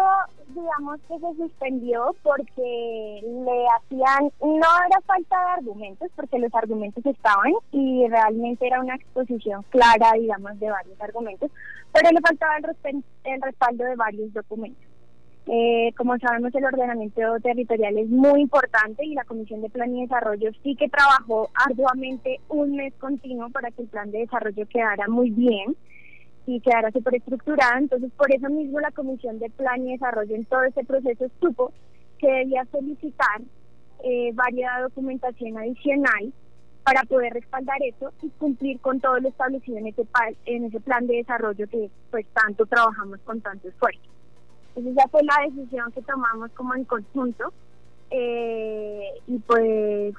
digamos 0.48 1.00
que 1.08 1.20
se 1.20 1.36
suspendió 1.36 2.16
porque 2.24 3.22
le 3.24 3.68
hacían, 3.78 4.32
no 4.42 4.68
era 4.88 5.02
falta 5.06 5.40
de 5.40 5.52
argumentos, 5.52 6.10
porque 6.16 6.40
los 6.40 6.54
argumentos 6.56 7.06
estaban 7.06 7.54
y 7.72 8.08
realmente 8.08 8.66
era 8.66 8.82
una 8.82 8.96
exposición 8.96 9.64
clara, 9.70 10.14
digamos, 10.20 10.60
de 10.60 10.72
varios 10.72 11.00
argumentos, 11.00 11.52
pero 11.92 12.10
le 12.10 12.22
faltaba 12.22 12.58
el, 12.58 13.04
el 13.26 13.42
respaldo 13.42 13.84
de 13.84 13.96
varios 13.96 14.34
documentos. 14.34 14.93
Eh, 15.46 15.92
como 15.98 16.18
sabemos, 16.20 16.56
el 16.56 16.64
ordenamiento 16.64 17.22
territorial 17.42 17.98
es 17.98 18.10
muy 18.10 18.42
importante 18.42 19.06
y 19.06 19.14
la 19.14 19.26
Comisión 19.26 19.62
de 19.62 19.70
Plan 19.70 19.94
y 19.94 20.02
Desarrollo 20.02 20.52
sí 20.64 20.76
que 20.76 20.88
trabajó 20.88 21.50
arduamente 21.54 22.40
un 22.48 22.78
mes 22.78 22.94
continuo 22.96 23.50
para 23.50 23.70
que 23.72 23.82
el 23.82 23.90
plan 23.90 24.10
de 24.12 24.20
desarrollo 24.20 24.66
quedara 24.68 25.08
muy 25.10 25.32
bien 25.32 25.76
y 26.46 26.62
quedara 26.62 26.92
súper 26.92 27.16
estructurada. 27.16 27.78
Entonces, 27.78 28.10
por 28.16 28.34
eso 28.34 28.50
mismo 28.50 28.80
la 28.80 28.92
Comisión 28.92 29.40
de 29.40 29.50
Plan 29.50 29.86
y 29.86 29.92
Desarrollo 29.92 30.34
en 30.34 30.46
todo 30.46 30.64
este 30.64 30.86
proceso 30.86 31.26
supo 31.42 31.74
que 32.20 32.32
debía 32.32 32.66
solicitar 32.72 33.42
eh, 34.04 34.32
varias 34.34 34.82
documentación 34.84 35.58
adicional 35.58 36.32
para 36.84 37.04
poder 37.04 37.34
respaldar 37.34 37.78
eso 37.82 38.14
y 38.22 38.30
cumplir 38.30 38.80
con 38.80 39.00
todo 39.02 39.20
lo 39.20 39.28
establecido 39.28 39.78
en 39.78 39.88
ese, 39.88 40.06
en 40.46 40.66
ese 40.66 40.80
plan 40.80 41.06
de 41.08 41.18
desarrollo 41.18 41.68
que 41.68 41.90
pues 42.12 42.26
tanto 42.34 42.66
trabajamos 42.66 43.20
con 43.22 43.42
tanto 43.42 43.68
esfuerzo. 43.68 44.13
Entonces 44.76 44.98
esa 44.98 45.08
fue 45.10 45.22
la 45.24 45.38
decisión 45.46 45.92
que 45.92 46.02
tomamos 46.02 46.52
como 46.52 46.76
en 46.76 46.86
conjunto. 46.86 47.54
Eh, 48.12 49.08
y 49.28 49.40
pues 49.40 50.14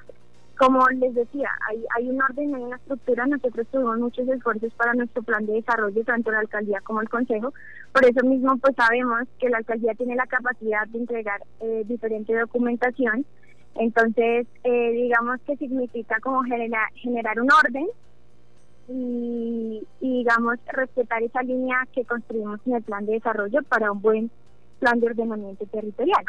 como 0.59 0.89
les 0.89 1.15
decía, 1.15 1.51
hay, 1.69 1.85
hay 1.97 2.11
un 2.11 2.23
orden, 2.23 2.55
hay 2.55 2.63
una 2.63 2.77
estructura, 2.77 3.27
nosotros 3.27 3.67
tuvimos 3.71 3.99
muchos 3.99 4.29
esfuerzos 4.29 4.73
para 4.75 4.95
nuestro 4.95 5.23
plan 5.23 5.45
de 5.47 5.55
desarrollo, 5.55 6.05
tanto 6.05 6.31
la 6.31 6.41
alcaldía 6.41 6.81
como 6.81 7.01
el 7.01 7.09
consejo, 7.09 7.53
por 7.93 8.05
eso 8.05 8.25
mismo 8.25 8.57
pues 8.59 8.75
sabemos 8.77 9.23
que 9.39 9.49
la 9.49 9.59
alcaldía 9.59 9.95
tiene 9.95 10.15
la 10.15 10.27
capacidad 10.27 10.87
de 10.89 10.99
entregar 10.99 11.41
eh, 11.61 11.83
diferente 11.87 12.39
documentación, 12.39 13.27
entonces 13.75 14.47
eh, 14.63 14.91
digamos 14.93 15.41
que 15.43 15.57
significa 15.57 16.21
como 16.21 16.43
generar, 16.45 16.89
generar 16.95 17.41
un 17.41 17.49
orden 17.51 17.89
y, 18.89 19.87
y 20.01 20.19
digamos 20.19 20.59
respetar 20.67 21.23
esa 21.23 21.43
línea 21.43 21.87
que 21.93 22.05
construimos 22.05 22.61
en 22.67 22.77
el 22.77 22.83
plan 22.83 23.07
de 23.07 23.15
desarrollo 23.15 23.61
para 23.65 23.91
un 23.91 24.01
buen 24.01 24.31
plan 24.85 25.00
de 25.00 25.07
ordenamiento 25.07 25.64
territorial 25.67 26.25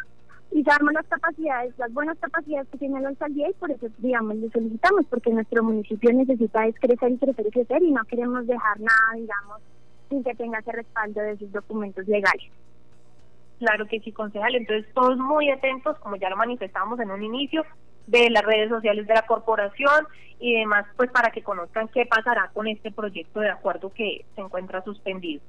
y 0.52 0.64
sabemos 0.64 0.94
las 0.94 1.06
capacidades, 1.08 1.78
las 1.78 1.92
buenas 1.92 2.18
capacidades 2.20 2.70
que 2.70 2.78
tiene 2.78 3.02
la 3.02 3.10
alcaldía 3.10 3.50
y 3.50 3.54
por 3.54 3.70
eso, 3.70 3.88
digamos, 3.98 4.38
le 4.38 4.50
solicitamos, 4.50 5.06
porque 5.10 5.30
nuestro 5.32 5.62
municipio 5.62 6.14
necesita 6.14 6.66
es 6.66 6.76
crecer 6.80 7.12
y 7.12 7.18
crecer 7.18 7.48
y 7.48 7.52
crecer 7.52 7.84
y 7.84 7.92
no 7.92 8.06
queremos 8.06 8.48
dejar 8.48 8.80
nada, 8.80 9.16
digamos, 9.16 9.62
sin 10.08 10.24
que 10.24 10.34
tenga 10.36 10.60
ese 10.60 10.72
respaldo 10.72 11.20
de 11.20 11.38
sus 11.38 11.52
documentos 11.52 12.08
legales. 12.08 12.50
Claro 13.60 13.86
que 13.88 14.00
sí, 14.00 14.14
concejal. 14.14 14.56
Entonces, 14.56 14.86
todos 14.94 15.18
muy 15.18 15.50
atentos, 15.50 15.98
como 16.00 16.16
ya 16.16 16.30
lo 16.30 16.38
manifestamos 16.38 16.98
en 17.02 17.12
un 17.12 17.24
inicio, 17.24 17.64
de 18.08 18.30
las 18.30 18.44
redes 18.44 18.70
sociales 18.70 19.08
de 19.08 19.14
la 19.14 19.26
corporación 19.26 20.08
y 20.40 20.58
demás, 20.60 20.86
pues 20.96 21.12
para 21.12 21.32
que 21.32 21.44
conozcan 21.44 21.90
qué 21.90 22.06
pasará 22.06 22.50
con 22.54 22.68
este 22.68 22.92
proyecto 22.92 23.42
de 23.42 23.50
acuerdo 23.50 23.92
que 23.92 24.24
se 24.36 24.42
encuentra 24.42 24.84
suspendido. 24.84 25.42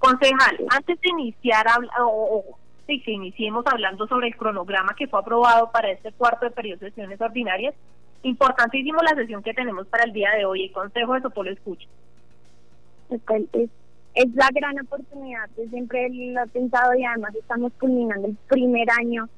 Concejal, 0.00 0.56
antes 0.70 1.00
de 1.00 1.08
iniciar 1.10 1.66
o, 2.00 2.42
y 2.88 3.00
que 3.02 3.12
iniciemos 3.12 3.64
hablando 3.66 4.06
sobre 4.08 4.28
el 4.28 4.36
cronograma 4.36 4.94
que 4.96 5.06
fue 5.06 5.20
aprobado 5.20 5.70
para 5.70 5.90
este 5.90 6.10
cuarto 6.12 6.46
de 6.46 6.50
periodo 6.50 6.80
de 6.80 6.88
sesiones 6.88 7.20
ordinarias. 7.20 7.74
Importantísimo 8.22 9.00
la 9.02 9.14
sesión 9.14 9.42
que 9.42 9.54
tenemos 9.54 9.86
para 9.86 10.04
el 10.04 10.12
día 10.12 10.30
de 10.36 10.44
hoy. 10.44 10.64
El 10.64 10.72
Consejo 10.72 11.14
de 11.14 11.20
Sopolo 11.20 11.50
escucha. 11.50 11.86
Es, 13.10 13.70
es 14.14 14.34
la 14.34 14.48
gran 14.52 14.80
oportunidad. 14.80 15.48
Yo 15.56 15.64
siempre 15.70 16.08
lo 16.10 16.42
he 16.42 16.46
pensado 16.48 16.94
y 16.94 17.04
además 17.04 17.34
estamos 17.34 17.72
culminando 17.78 18.28
el 18.28 18.36
primer 18.48 18.88
año 18.90 19.28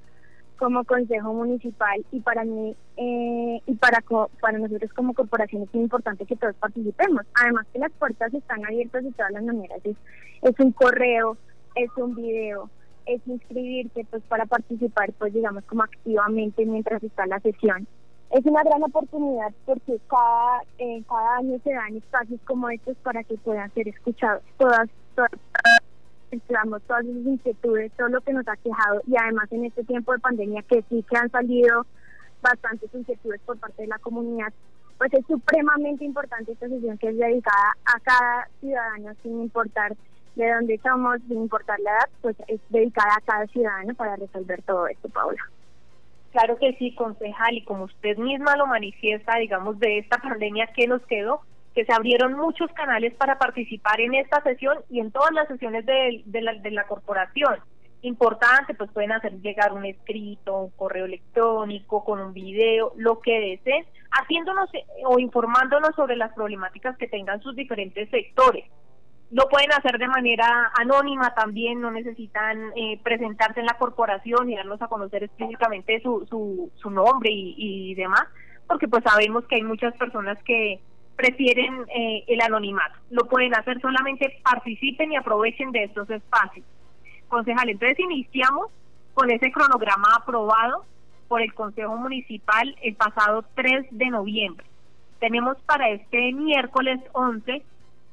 como 0.62 0.84
consejo 0.84 1.34
municipal 1.34 2.06
y 2.12 2.20
para 2.20 2.44
mí 2.44 2.76
eh, 2.96 3.60
y 3.66 3.74
para 3.74 3.98
para 4.40 4.58
nosotros 4.58 4.92
como 4.92 5.12
corporación 5.12 5.62
es 5.64 5.74
muy 5.74 5.82
importante 5.82 6.24
que 6.24 6.36
todos 6.36 6.54
participemos. 6.54 7.22
Además 7.34 7.66
que 7.72 7.80
las 7.80 7.90
puertas 7.90 8.32
están 8.32 8.64
abiertas 8.64 9.02
de 9.02 9.10
todas 9.10 9.32
las 9.32 9.42
maneras. 9.42 9.80
Es, 9.82 9.96
es 10.40 10.54
un 10.60 10.70
correo, 10.70 11.36
es 11.74 11.90
un 11.96 12.14
video, 12.14 12.70
es 13.06 13.20
inscribirse 13.26 14.06
pues 14.08 14.22
para 14.28 14.46
participar 14.46 15.12
pues 15.18 15.32
digamos 15.34 15.64
como 15.64 15.82
activamente 15.82 16.64
mientras 16.64 17.02
está 17.02 17.26
la 17.26 17.40
sesión. 17.40 17.88
Es 18.30 18.46
una 18.46 18.62
gran 18.62 18.84
oportunidad 18.84 19.52
porque 19.66 19.98
cada, 20.08 20.62
eh, 20.78 21.02
cada 21.08 21.38
año 21.38 21.58
se 21.64 21.72
dan 21.72 21.96
espacios 21.96 22.40
como 22.46 22.70
estos 22.70 22.96
para 22.98 23.24
que 23.24 23.34
puedan 23.38 23.68
ser 23.74 23.88
escuchados 23.88 24.44
todas, 24.58 24.88
todas, 25.16 25.32
todas, 26.40 27.04
esas 27.04 27.26
inquietudes, 27.26 27.92
todo 27.92 28.08
lo 28.08 28.20
que 28.20 28.32
nos 28.32 28.46
ha 28.48 28.56
quejado 28.56 29.02
y 29.06 29.16
además 29.16 29.50
en 29.52 29.66
este 29.66 29.84
tiempo 29.84 30.12
de 30.12 30.18
pandemia 30.18 30.62
que 30.62 30.82
sí 30.88 31.04
que 31.08 31.16
han 31.16 31.30
salido 31.30 31.86
bastantes 32.40 32.90
inquietudes 32.94 33.40
por 33.42 33.58
parte 33.58 33.82
de 33.82 33.88
la 33.88 33.98
comunidad, 33.98 34.52
pues 34.98 35.12
es 35.14 35.26
supremamente 35.26 36.04
importante 36.04 36.52
esta 36.52 36.68
sesión 36.68 36.98
que 36.98 37.08
es 37.08 37.18
dedicada 37.18 37.76
a 37.84 38.00
cada 38.00 38.48
ciudadano 38.60 39.14
sin 39.22 39.42
importar 39.42 39.96
de 40.36 40.50
donde 40.50 40.78
somos, 40.78 41.18
sin 41.28 41.42
importar 41.42 41.78
la 41.80 41.90
edad, 41.90 42.08
pues 42.22 42.36
es 42.48 42.60
dedicada 42.70 43.16
a 43.16 43.20
cada 43.20 43.46
ciudadano 43.48 43.94
para 43.94 44.16
resolver 44.16 44.62
todo 44.62 44.86
esto, 44.86 45.08
Paula. 45.08 45.42
Claro 46.32 46.56
que 46.56 46.74
sí, 46.78 46.94
concejal, 46.94 47.54
y 47.54 47.64
como 47.64 47.84
usted 47.84 48.16
misma 48.16 48.56
lo 48.56 48.66
manifiesta, 48.66 49.36
digamos, 49.36 49.78
de 49.78 49.98
esta 49.98 50.16
pandemia 50.16 50.68
que 50.74 50.86
nos 50.86 51.02
quedó, 51.02 51.42
que 51.74 51.84
se 51.84 51.92
abrieron 51.92 52.34
muchos 52.34 52.70
canales 52.72 53.14
para 53.14 53.38
participar 53.38 54.00
en 54.00 54.14
esta 54.14 54.42
sesión 54.42 54.78
y 54.90 55.00
en 55.00 55.10
todas 55.10 55.32
las 55.32 55.48
sesiones 55.48 55.86
de, 55.86 56.22
la, 56.40 56.54
de 56.54 56.70
la 56.70 56.84
corporación. 56.86 57.56
Importante, 58.02 58.74
pues 58.74 58.90
pueden 58.90 59.12
hacer 59.12 59.40
llegar 59.40 59.72
un 59.72 59.84
escrito, 59.84 60.56
un 60.56 60.70
correo 60.70 61.06
electrónico, 61.06 62.04
con 62.04 62.20
un 62.20 62.32
video, 62.32 62.92
lo 62.96 63.20
que 63.20 63.38
deseen, 63.38 63.86
haciéndonos 64.10 64.72
eh, 64.74 64.84
o 65.04 65.18
informándonos 65.18 65.94
sobre 65.94 66.16
las 66.16 66.32
problemáticas 66.34 66.96
que 66.98 67.08
tengan 67.08 67.40
sus 67.40 67.54
diferentes 67.54 68.10
sectores 68.10 68.64
lo 69.32 69.48
pueden 69.48 69.72
hacer 69.72 69.98
de 69.98 70.08
manera 70.08 70.70
anónima 70.78 71.34
también, 71.34 71.80
no 71.80 71.90
necesitan 71.90 72.70
eh, 72.76 73.00
presentarse 73.02 73.60
en 73.60 73.66
la 73.66 73.78
corporación 73.78 74.50
y 74.50 74.56
darnos 74.56 74.80
a 74.82 74.88
conocer 74.88 75.24
específicamente 75.24 76.00
su, 76.02 76.26
su, 76.28 76.70
su 76.76 76.90
nombre 76.90 77.30
y, 77.32 77.94
demás, 77.94 78.24
porque 78.68 78.88
pues 78.88 79.02
sabemos 79.02 79.44
que 79.46 79.56
hay 79.56 79.62
muchas 79.62 79.96
personas 79.96 80.36
que 80.44 80.80
prefieren 81.22 81.86
eh, 81.94 82.24
el 82.26 82.40
anonimato. 82.40 82.98
Lo 83.10 83.28
pueden 83.28 83.54
hacer 83.54 83.80
solamente, 83.80 84.40
participen 84.42 85.12
y 85.12 85.16
aprovechen 85.16 85.70
de 85.70 85.84
estos 85.84 86.10
espacios. 86.10 86.66
Concejal, 87.28 87.68
entonces 87.68 87.98
iniciamos 88.00 88.70
con 89.14 89.30
ese 89.30 89.52
cronograma 89.52 90.08
aprobado 90.16 90.84
por 91.28 91.40
el 91.40 91.54
Consejo 91.54 91.96
Municipal 91.96 92.76
el 92.82 92.96
pasado 92.96 93.44
3 93.54 93.86
de 93.92 94.06
noviembre. 94.06 94.66
Tenemos 95.20 95.56
para 95.62 95.90
este 95.90 96.32
miércoles 96.32 97.00
11 97.12 97.62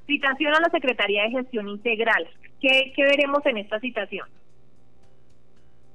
Citación 0.06 0.54
a 0.54 0.60
la 0.60 0.70
Secretaría 0.70 1.24
de 1.24 1.32
Gestión 1.32 1.68
Integral. 1.68 2.28
¿Qué, 2.62 2.94
veremos 2.98 3.46
en 3.46 3.58
esta 3.58 3.80
citación? 3.80 4.28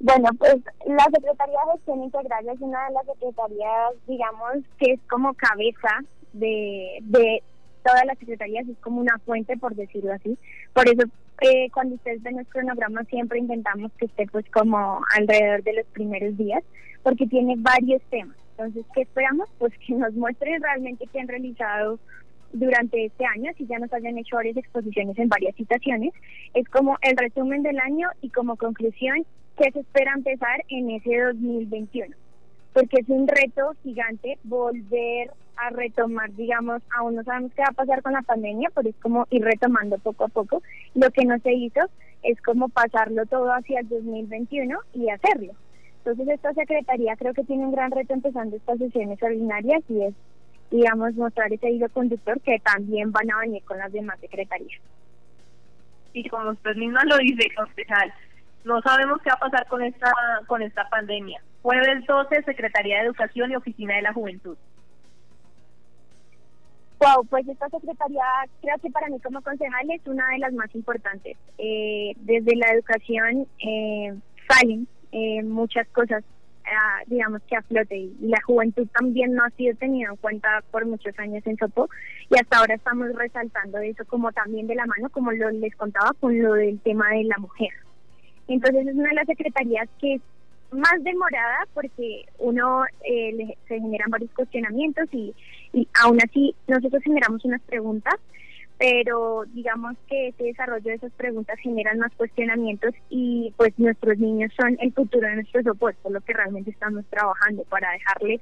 Bueno, 0.01 0.29
pues 0.39 0.57
la 0.87 1.05
Secretaría 1.05 1.59
de 1.67 1.73
Gestión 1.73 2.03
Integral 2.03 2.49
es 2.49 2.61
una 2.61 2.87
de 2.87 2.93
las 2.93 3.07
secretarías, 3.07 3.93
digamos, 4.07 4.53
que 4.79 4.93
es 4.93 5.01
como 5.09 5.35
cabeza 5.35 6.03
de, 6.35 6.99
de 7.03 7.43
todas 7.85 8.05
las 8.07 8.19
secretarías, 8.19 8.69
es 8.69 8.79
como 8.79 9.01
una 9.01 9.19
fuente, 9.25 9.57
por 9.57 9.75
decirlo 9.75 10.13
así. 10.13 10.37
Por 10.73 10.89
eso, 10.89 11.07
eh, 11.41 11.71
cuando 11.73 11.95
ustedes 11.95 12.23
ven 12.23 12.39
el 12.39 12.47
cronograma, 12.47 13.05
siempre 13.05 13.39
intentamos 13.39 13.93
que 13.99 14.07
esté 14.07 14.27
pues 14.27 14.45
como 14.51 15.01
alrededor 15.17 15.63
de 15.63 15.75
los 15.75 15.87
primeros 15.87 16.37
días, 16.37 16.63
porque 17.03 17.27
tiene 17.27 17.55
varios 17.59 18.03
temas. 18.11 18.37
Entonces, 18.53 18.85
¿qué 18.95 19.03
esperamos? 19.03 19.49
Pues 19.59 19.73
que 19.87 19.95
nos 19.95 20.15
muestren 20.15 20.63
realmente 20.63 21.07
que 21.07 21.21
han 21.21 21.29
realizado 21.29 21.99
durante 22.53 23.05
este 23.05 23.25
año, 23.27 23.51
si 23.59 23.67
ya 23.67 23.79
nos 23.79 23.93
hayan 23.93 24.17
hecho 24.17 24.37
varias 24.37 24.57
exposiciones 24.57 25.19
en 25.19 25.29
varias 25.29 25.57
situaciones, 25.57 26.13
es 26.55 26.69
como 26.69 26.97
el 27.03 27.17
resumen 27.17 27.65
del 27.65 27.81
año 27.81 28.09
y 28.21 28.31
como 28.31 28.57
conclusión 28.57 29.27
que 29.59 29.73
se 29.73 29.81
espera 29.81 30.13
empezar 30.15 30.63
en 30.69 30.91
ese 30.91 31.21
2021 31.21 32.15
porque 32.75 33.01
es 33.01 33.09
un 33.09 33.27
reto 33.27 33.73
gigante 33.85 34.37
volver 34.43 35.31
a 35.57 35.71
retomar, 35.71 36.33
digamos, 36.35 36.83
aún 36.97 37.17
no 37.17 37.25
sabemos 37.25 37.53
qué 37.55 37.63
va 37.63 37.69
a 37.71 37.75
pasar 37.75 38.03
con 38.03 38.13
la 38.13 38.23
pandemia, 38.23 38.71
pero 38.75 38.89
es 38.89 38.97
como 38.97 39.27
ir 39.31 39.43
retomando 39.43 39.99
poco 39.99 40.25
a 40.25 40.29
poco. 40.29 40.63
Lo 40.95 41.11
que 41.11 41.25
no 41.25 41.39
se 41.39 41.53
hizo 41.53 41.81
es 42.23 42.41
como 42.43 42.69
pasarlo 42.69 43.27
todo 43.27 43.53
hacia 43.53 43.81
el 43.81 43.89
2021 43.89 44.79
y 44.95 45.11
hacerlo. 45.11 45.53
Entonces 45.99 46.29
esta 46.29 46.53
secretaría 46.53 47.17
creo 47.17 47.33
que 47.33 47.45
tiene 47.45 47.65
un 47.65 47.73
gran 47.73 47.91
reto 47.91 48.13
empezando 48.13 48.57
estas 48.57 48.79
sesiones 48.79 49.23
ordinarias 49.23 49.83
y 49.89 50.03
es, 50.03 50.15
digamos, 50.71 51.15
mostrar 51.15 51.53
ese 51.53 51.71
hilo 51.71 51.89
conductor 51.89 52.41
que 52.41 52.59
también 52.61 53.11
van 53.11 53.31
a 53.31 53.41
venir 53.41 53.63
con 53.65 53.79
las 53.79 53.93
demás 53.93 54.19
secretarías. 54.21 54.81
Y 56.13 56.29
como 56.29 56.51
usted 56.51 56.77
misma 56.77 57.05
lo 57.05 57.17
dice, 57.19 57.49
concejal, 57.57 58.13
no 58.65 58.81
sabemos 58.83 59.21
qué 59.23 59.31
va 59.31 59.37
a 59.37 59.51
pasar 59.51 59.67
con 59.67 59.83
esta, 59.83 60.13
con 60.47 60.63
esta 60.63 60.89
pandemia. 60.89 61.41
Jueves 61.63 62.07
12, 62.07 62.43
Secretaría 62.43 62.99
de 62.99 63.07
Educación 63.07 63.51
y 63.51 63.57
Oficina 63.57 63.97
de 63.97 64.03
la 64.03 64.13
Juventud. 64.13 64.57
Wow, 67.01 67.27
pues 67.29 67.47
esta 67.49 67.69
secretaría 67.69 68.25
creo 68.61 68.77
que 68.81 68.91
para 68.91 69.09
mí 69.09 69.19
como 69.21 69.43
concejal 69.43 69.91
es 69.91 70.07
una 70.07 70.27
de 70.29 70.39
las 70.39 70.53
más 70.53 70.75
importantes. 70.75 71.37
Eh, 71.59 72.13
desde 72.21 72.57
la 72.57 72.71
educación 72.71 73.47
eh, 73.59 74.15
salen 74.49 74.87
eh, 75.13 75.43
muchas 75.43 75.87
cosas, 75.89 76.25
ah, 76.65 77.03
digamos 77.07 77.43
que 77.43 77.57
a 77.57 77.63
flote 77.63 77.97
y 77.97 78.17
la 78.21 78.41
juventud 78.47 78.87
también 78.97 79.35
no 79.35 79.45
ha 79.45 79.51
sido 79.51 79.77
tenida 79.77 80.09
en 80.11 80.17
cuenta 80.17 80.63
por 80.71 80.87
muchos 80.87 81.19
años 81.19 81.47
en 81.47 81.57
Sopo 81.57 81.89
y 82.31 82.39
hasta 82.39 82.59
ahora 82.59 82.75
estamos 82.75 83.13
resaltando 83.15 83.79
eso 83.79 84.05
como 84.07 84.33
también 84.33 84.67
de 84.67 84.75
la 84.75 84.87
mano, 84.87 85.11
como 85.11 85.33
lo 85.33 85.51
les 85.51 85.75
contaba 85.77 86.13
con 86.21 86.41
lo 86.41 86.55
del 86.55 86.81
tema 86.81 87.11
de 87.11 87.25
la 87.25 87.39
mujer. 87.39 87.71
Entonces 88.47 88.87
es 88.87 88.95
una 88.95 89.09
de 89.09 89.15
las 89.15 89.27
secretarías 89.27 89.89
que 90.01 90.21
más 90.75 91.03
demorada 91.03 91.67
porque 91.73 92.27
uno 92.39 92.85
eh, 93.05 93.57
se 93.69 93.81
generan 93.81 94.11
varios 94.11 94.31
cuestionamientos 94.33 95.09
y, 95.13 95.35
y 95.73 95.89
aún 96.03 96.19
así 96.23 96.55
nosotros 96.67 97.03
generamos 97.03 97.45
unas 97.45 97.63
preguntas, 97.63 98.15
pero 98.79 99.45
digamos 99.53 99.97
que 100.09 100.29
ese 100.29 100.45
desarrollo 100.45 100.85
de 100.85 100.95
esas 100.95 101.13
preguntas 101.13 101.59
generan 101.61 101.99
más 101.99 102.13
cuestionamientos 102.17 102.95
y 103.09 103.53
pues 103.57 103.73
nuestros 103.79 104.19
niños 104.19 104.53
son 104.59 104.77
el 104.81 104.93
futuro 104.93 105.29
de 105.29 105.37
nuestro 105.37 105.63
soporte, 105.63 106.11
lo 106.11 106.21
que 106.21 106.33
realmente 106.33 106.71
estamos 106.71 107.05
trabajando 107.07 107.63
para 107.65 107.93
dejarles 107.93 108.41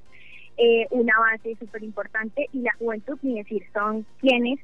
eh, 0.56 0.86
una 0.90 1.18
base 1.18 1.56
súper 1.58 1.82
importante 1.82 2.48
y 2.52 2.60
la 2.60 2.72
juventud, 2.78 3.18
ni 3.22 3.38
decir, 3.38 3.64
son 3.72 4.06
quienes 4.20 4.58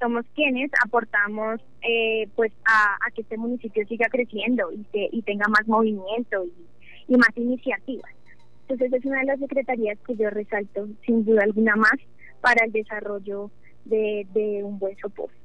somos 0.00 0.24
quienes 0.34 0.68
aportamos 0.84 1.60
eh, 1.80 2.28
pues 2.34 2.52
a, 2.64 2.98
que 3.14 3.22
este 3.22 3.36
municipio 3.36 3.86
siga 3.86 4.08
creciendo 4.08 4.72
y, 4.72 4.84
y 4.92 5.22
tenga 5.22 5.46
más 5.46 5.64
movimiento 5.68 6.44
y, 6.44 6.52
más 7.08 7.36
iniciativas. 7.36 8.12
Entonces 8.68 8.92
es 8.92 9.04
una 9.04 9.20
de 9.20 9.26
las 9.26 9.38
secretarías 9.38 9.98
que 10.06 10.16
yo 10.16 10.30
resalto 10.30 10.88
sin 11.04 11.24
duda 11.24 11.42
alguna 11.42 11.76
más 11.76 11.98
para 12.40 12.64
el 12.64 12.72
desarrollo 12.72 13.50
de, 13.84 14.26
de 14.32 14.64
un 14.64 14.78
buen 14.78 14.96
soporte. 14.96 15.36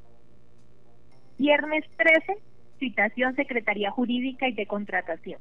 Viernes 1.37 1.85
13, 1.97 2.37
citación 2.79 3.35
Secretaría 3.35 3.91
Jurídica 3.91 4.47
y 4.47 4.53
de 4.53 4.65
Contratación. 4.65 5.39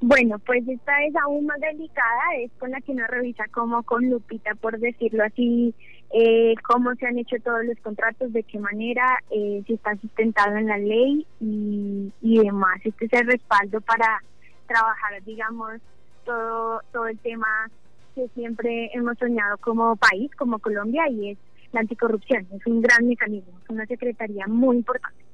Bueno, 0.00 0.38
pues 0.38 0.66
esta 0.68 1.02
es 1.04 1.14
aún 1.16 1.46
más 1.46 1.58
delicada, 1.60 2.22
es 2.38 2.50
con 2.58 2.70
la 2.70 2.80
que 2.80 2.92
uno 2.92 3.06
revisa 3.06 3.44
como 3.50 3.82
con 3.84 4.08
lupita, 4.10 4.54
por 4.54 4.78
decirlo 4.78 5.24
así, 5.24 5.74
eh, 6.12 6.54
cómo 6.62 6.94
se 6.96 7.06
han 7.06 7.18
hecho 7.18 7.36
todos 7.42 7.64
los 7.64 7.78
contratos, 7.78 8.32
de 8.32 8.42
qué 8.42 8.58
manera, 8.58 9.18
eh, 9.30 9.62
si 9.66 9.74
está 9.74 9.96
sustentado 9.96 10.56
en 10.56 10.66
la 10.66 10.78
ley 10.78 11.26
y, 11.40 12.12
y 12.20 12.38
demás. 12.38 12.80
Este 12.84 13.06
es 13.06 13.12
el 13.14 13.26
respaldo 13.26 13.80
para 13.80 14.22
trabajar, 14.66 15.22
digamos, 15.24 15.80
todo, 16.24 16.80
todo 16.92 17.06
el 17.06 17.18
tema 17.18 17.70
que 18.14 18.28
siempre 18.28 18.90
hemos 18.94 19.18
soñado 19.18 19.58
como 19.58 19.96
país, 19.96 20.30
como 20.36 20.58
Colombia, 20.58 21.08
y 21.10 21.30
es 21.30 21.38
la 21.72 21.80
anticorrupción. 21.80 22.46
Es 22.52 22.66
un 22.66 22.80
gran 22.80 23.06
mecanismo, 23.06 23.58
es 23.62 23.68
una 23.68 23.86
secretaría 23.86 24.46
muy 24.46 24.76
importante. 24.76 25.24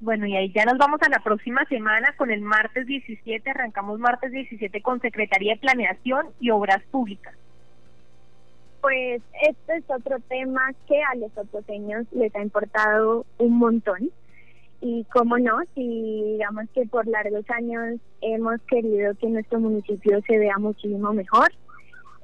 Bueno, 0.00 0.26
y 0.26 0.36
ahí 0.36 0.52
ya 0.52 0.64
nos 0.64 0.76
vamos 0.76 1.00
a 1.02 1.08
la 1.08 1.20
próxima 1.20 1.64
semana 1.66 2.14
con 2.16 2.30
el 2.30 2.42
martes 2.42 2.86
17, 2.86 3.50
arrancamos 3.50 3.98
martes 3.98 4.30
17 4.30 4.82
con 4.82 5.00
Secretaría 5.00 5.54
de 5.54 5.60
Planeación 5.60 6.26
y 6.38 6.50
Obras 6.50 6.82
Públicas. 6.90 7.34
Pues 8.82 9.22
este 9.42 9.76
es 9.76 9.84
otro 9.88 10.18
tema 10.28 10.70
que 10.86 11.02
a 11.02 11.14
los 11.16 11.36
oposeños 11.36 12.06
les 12.12 12.34
ha 12.36 12.42
importado 12.42 13.24
un 13.38 13.58
montón. 13.58 14.10
Y 14.80 15.04
cómo 15.12 15.38
no, 15.38 15.58
si 15.74 16.22
digamos 16.24 16.66
que 16.74 16.86
por 16.86 17.06
largos 17.06 17.48
años 17.50 17.98
hemos 18.20 18.60
querido 18.62 19.14
que 19.14 19.28
nuestro 19.28 19.58
municipio 19.60 20.20
se 20.26 20.38
vea 20.38 20.58
muchísimo 20.58 21.12
mejor, 21.12 21.52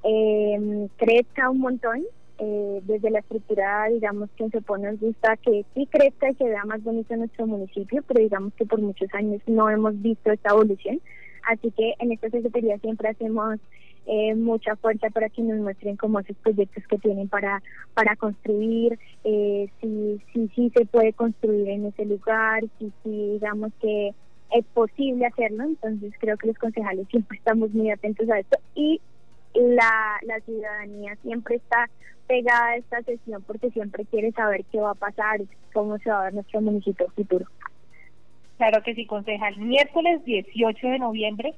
eh, 0.04 0.88
crezca 0.96 1.50
un 1.50 1.60
montón, 1.60 2.02
eh, 2.38 2.80
desde 2.84 3.10
la 3.10 3.20
estructura, 3.20 3.86
digamos 3.88 4.28
que 4.36 4.42
en 4.42 4.50
Sopo 4.50 4.76
nos 4.76 4.98
gusta 4.98 5.36
que 5.36 5.64
sí 5.74 5.86
crezca 5.86 6.30
y 6.30 6.34
que 6.34 6.44
vea 6.44 6.64
más 6.64 6.82
bonito 6.82 7.14
nuestro 7.14 7.46
municipio, 7.46 8.02
pero 8.08 8.20
digamos 8.20 8.52
que 8.54 8.66
por 8.66 8.80
muchos 8.80 9.08
años 9.14 9.40
no 9.46 9.70
hemos 9.70 10.00
visto 10.02 10.32
esta 10.32 10.50
evolución. 10.50 11.00
Así 11.48 11.70
que 11.70 11.94
en 12.00 12.10
esta 12.10 12.30
secretaría 12.30 12.78
siempre 12.78 13.10
hacemos 13.10 13.60
eh, 14.06 14.34
mucha 14.34 14.76
fuerza 14.76 15.10
para 15.10 15.28
que 15.28 15.42
nos 15.42 15.58
muestren 15.60 15.96
como 15.96 16.20
esos 16.20 16.36
proyectos 16.38 16.84
que 16.88 16.98
tienen 16.98 17.28
para 17.28 17.62
para 17.94 18.16
construir, 18.16 18.98
eh, 19.24 19.68
si, 19.80 20.20
si, 20.32 20.48
si 20.48 20.70
se 20.70 20.86
puede 20.86 21.12
construir 21.12 21.68
en 21.68 21.86
ese 21.86 22.04
lugar, 22.04 22.62
si, 22.78 22.92
si 23.02 23.10
digamos 23.10 23.72
que 23.80 24.12
es 24.54 24.64
posible 24.74 25.26
hacerlo. 25.26 25.64
Entonces 25.64 26.12
creo 26.18 26.36
que 26.36 26.48
los 26.48 26.58
concejales 26.58 27.06
siempre 27.08 27.38
estamos 27.38 27.72
muy 27.72 27.90
atentos 27.90 28.28
a 28.30 28.38
esto 28.38 28.58
y 28.74 29.00
la, 29.54 30.18
la 30.22 30.40
ciudadanía 30.40 31.16
siempre 31.22 31.56
está 31.56 31.88
pegada 32.26 32.68
a 32.68 32.76
esta 32.76 33.02
sesión 33.02 33.42
porque 33.46 33.70
siempre 33.70 34.04
quiere 34.06 34.32
saber 34.32 34.64
qué 34.70 34.78
va 34.78 34.92
a 34.92 34.94
pasar, 34.94 35.40
cómo 35.72 35.98
se 35.98 36.10
va 36.10 36.20
a 36.20 36.24
ver 36.24 36.34
nuestro 36.34 36.60
municipio 36.60 37.06
futuro. 37.14 37.46
Claro 38.56 38.82
que 38.82 38.94
sí, 38.94 39.06
concejal. 39.06 39.56
Miércoles 39.58 40.24
18 40.24 40.86
de 40.86 40.98
noviembre, 40.98 41.54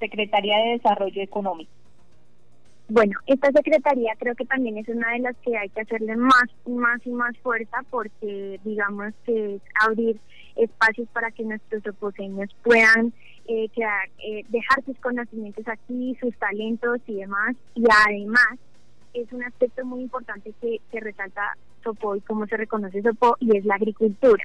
Secretaría 0.00 0.58
de 0.58 0.70
Desarrollo 0.72 1.22
Económico. 1.22 1.70
Bueno, 2.88 3.20
esta 3.26 3.52
secretaría 3.52 4.16
creo 4.18 4.34
que 4.34 4.44
también 4.44 4.76
es 4.76 4.88
una 4.88 5.12
de 5.12 5.20
las 5.20 5.36
que 5.36 5.56
hay 5.56 5.68
que 5.68 5.82
hacerle 5.82 6.16
más, 6.16 6.46
más 6.66 7.00
y 7.06 7.10
más 7.10 7.38
fuerza 7.38 7.84
porque 7.88 8.58
digamos 8.64 9.14
que 9.24 9.54
es 9.54 9.62
abrir 9.80 10.18
espacios 10.56 11.08
para 11.12 11.30
que 11.30 11.44
nuestros 11.44 11.86
oposeños 11.86 12.50
puedan 12.64 13.12
eh, 13.46 13.68
eh, 13.76 14.44
dejar 14.48 14.84
sus 14.84 14.98
conocimientos 14.98 15.68
aquí, 15.68 16.16
sus 16.20 16.36
talentos 16.38 16.98
y 17.06 17.14
demás. 17.14 17.54
Y 17.76 17.84
además 18.08 18.58
es 19.14 19.32
un 19.32 19.44
aspecto 19.44 19.84
muy 19.84 20.02
importante 20.02 20.52
que, 20.60 20.80
que 20.90 20.98
resalta 20.98 21.56
Sopo 21.84 22.16
y 22.16 22.20
cómo 22.22 22.46
se 22.48 22.56
reconoce 22.56 23.02
Sopo 23.02 23.36
y 23.38 23.56
es 23.56 23.64
la 23.64 23.76
agricultura. 23.76 24.44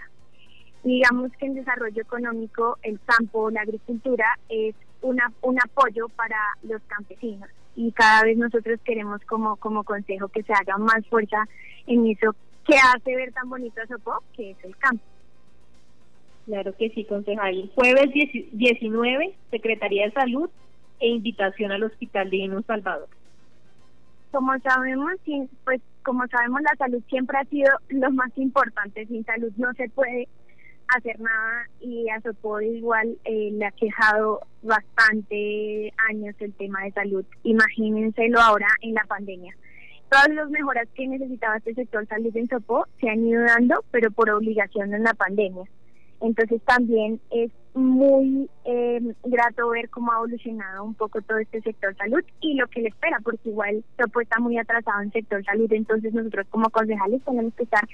Digamos 0.84 1.32
que 1.40 1.48
en 1.48 1.56
desarrollo 1.56 2.00
económico 2.00 2.78
el 2.84 3.00
campo, 3.06 3.50
la 3.50 3.62
agricultura 3.62 4.38
es 4.50 4.76
una, 5.06 5.32
un 5.42 5.58
apoyo 5.62 6.10
para 6.10 6.38
los 6.64 6.82
campesinos 6.84 7.50
y 7.76 7.92
cada 7.92 8.24
vez 8.24 8.38
nosotros 8.38 8.80
queremos 8.84 9.22
como, 9.26 9.56
como 9.58 9.84
consejo 9.84 10.28
que 10.30 10.44
se 10.44 10.54
haga 10.54 10.78
más 10.78 11.06
fuerza 11.08 11.46
en 11.88 12.08
eso 12.08 12.36
que 12.66 12.76
hace 12.76 13.16
ver 13.16 13.32
tan 13.32 13.50
bonito 13.50 13.82
a 13.82 13.86
Sopo, 13.86 14.24
que 14.36 14.52
es 14.52 14.58
el 14.64 14.76
campo. 14.78 15.04
Claro 16.46 16.76
que 16.76 16.90
sí, 16.90 17.06
concejal. 17.06 17.72
Jueves 17.76 18.12
19, 18.52 19.36
Secretaría 19.52 20.06
de 20.06 20.12
Salud 20.12 20.50
e 21.00 21.10
invitación 21.10 21.72
al 21.72 21.84
Hospital 21.84 22.30
de 22.30 22.64
Salvador. 22.66 23.08
Como 24.32 24.58
sabemos, 24.60 25.14
pues 25.64 25.82
como 26.04 26.26
sabemos, 26.28 26.62
la 26.62 26.76
salud 26.78 27.02
siempre 27.10 27.38
ha 27.38 27.46
sido 27.46 27.72
lo 27.90 28.12
más 28.12 28.32
importante. 28.38 29.06
Sin 29.08 29.24
salud 29.26 29.52
no 29.58 29.74
se 29.74 29.90
puede 29.90 30.28
hacer 30.88 31.20
nada 31.20 31.68
y 31.80 32.10
a 32.10 32.22
Sopo 32.22 32.62
igual 32.62 33.18
eh, 33.26 33.50
le 33.52 33.66
ha 33.66 33.72
quejado 33.72 34.42
bastante 34.62 35.94
años 36.10 36.36
el 36.40 36.54
tema 36.54 36.84
de 36.84 36.92
salud. 36.92 37.26
Imagínenselo 37.44 38.40
ahora 38.40 38.68
en 38.82 38.94
la 38.94 39.04
pandemia. 39.06 39.56
Todas 40.10 40.30
las 40.30 40.50
mejoras 40.50 40.88
que 40.94 41.08
necesitaba 41.08 41.58
este 41.58 41.74
sector 41.74 42.08
salud 42.08 42.36
en 42.36 42.48
Sopo 42.48 42.86
se 43.00 43.10
han 43.10 43.26
ido 43.26 43.44
dando, 43.44 43.84
pero 43.92 44.12
por 44.12 44.30
obligación 44.30 44.94
en 44.94 45.04
la 45.04 45.14
pandemia. 45.14 45.66
Entonces 46.22 46.62
también 46.64 47.20
es 47.32 47.52
muy 47.76 48.50
eh, 48.64 49.02
grato 49.26 49.70
ver 49.70 49.90
cómo 49.90 50.12
ha 50.12 50.16
evolucionado 50.16 50.84
un 50.84 50.94
poco 50.94 51.22
todo 51.22 51.40
este 51.40 51.62
sector 51.62 51.96
salud 51.98 52.24
y 52.40 52.56
lo 52.56 52.68
que 52.68 52.82
le 52.82 52.88
espera, 52.88 53.20
porque 53.22 53.50
igual 53.50 53.84
Sopo 54.00 54.22
está 54.22 54.40
muy 54.40 54.58
atrasado 54.58 55.02
en 55.02 55.12
sector 55.12 55.44
salud, 55.44 55.72
entonces 55.72 56.14
nosotros 56.14 56.48
como 56.50 56.70
concejales 56.70 57.22
tenemos 57.24 57.54
que 57.54 57.64
estar 57.64 57.86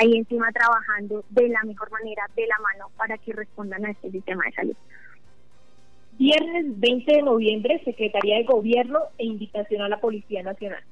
ahí 0.00 0.16
encima 0.16 0.50
trabajando 0.52 1.22
de 1.30 1.48
la 1.48 1.62
mejor 1.64 1.90
manera, 1.90 2.24
de 2.34 2.46
la 2.46 2.58
mano, 2.58 2.90
para 2.96 3.18
que 3.18 3.34
respondan 3.34 3.84
a 3.84 3.90
este 3.90 4.10
sistema 4.10 4.44
de 4.46 4.52
salud. 4.52 4.76
Viernes 6.18 6.80
20 6.80 7.12
de 7.12 7.22
noviembre, 7.22 7.82
Secretaría 7.84 8.38
de 8.38 8.44
Gobierno 8.44 9.00
e 9.18 9.26
invitación 9.26 9.82
a 9.82 9.88
la 9.90 10.00
Policía 10.00 10.42
Nacional. 10.42 10.82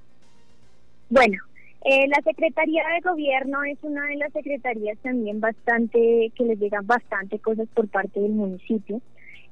Bueno, 1.08 1.38
Eh, 1.86 2.08
la 2.08 2.22
Secretaría 2.24 2.82
de 2.94 3.06
Gobierno 3.06 3.62
es 3.62 3.76
una 3.82 4.06
de 4.06 4.16
las 4.16 4.32
secretarías 4.32 4.96
también 5.02 5.38
bastante, 5.38 6.32
que 6.34 6.44
les 6.44 6.58
llegan 6.58 6.86
bastante 6.86 7.38
cosas 7.38 7.68
por 7.74 7.88
parte 7.88 8.20
del 8.20 8.32
municipio. 8.32 9.02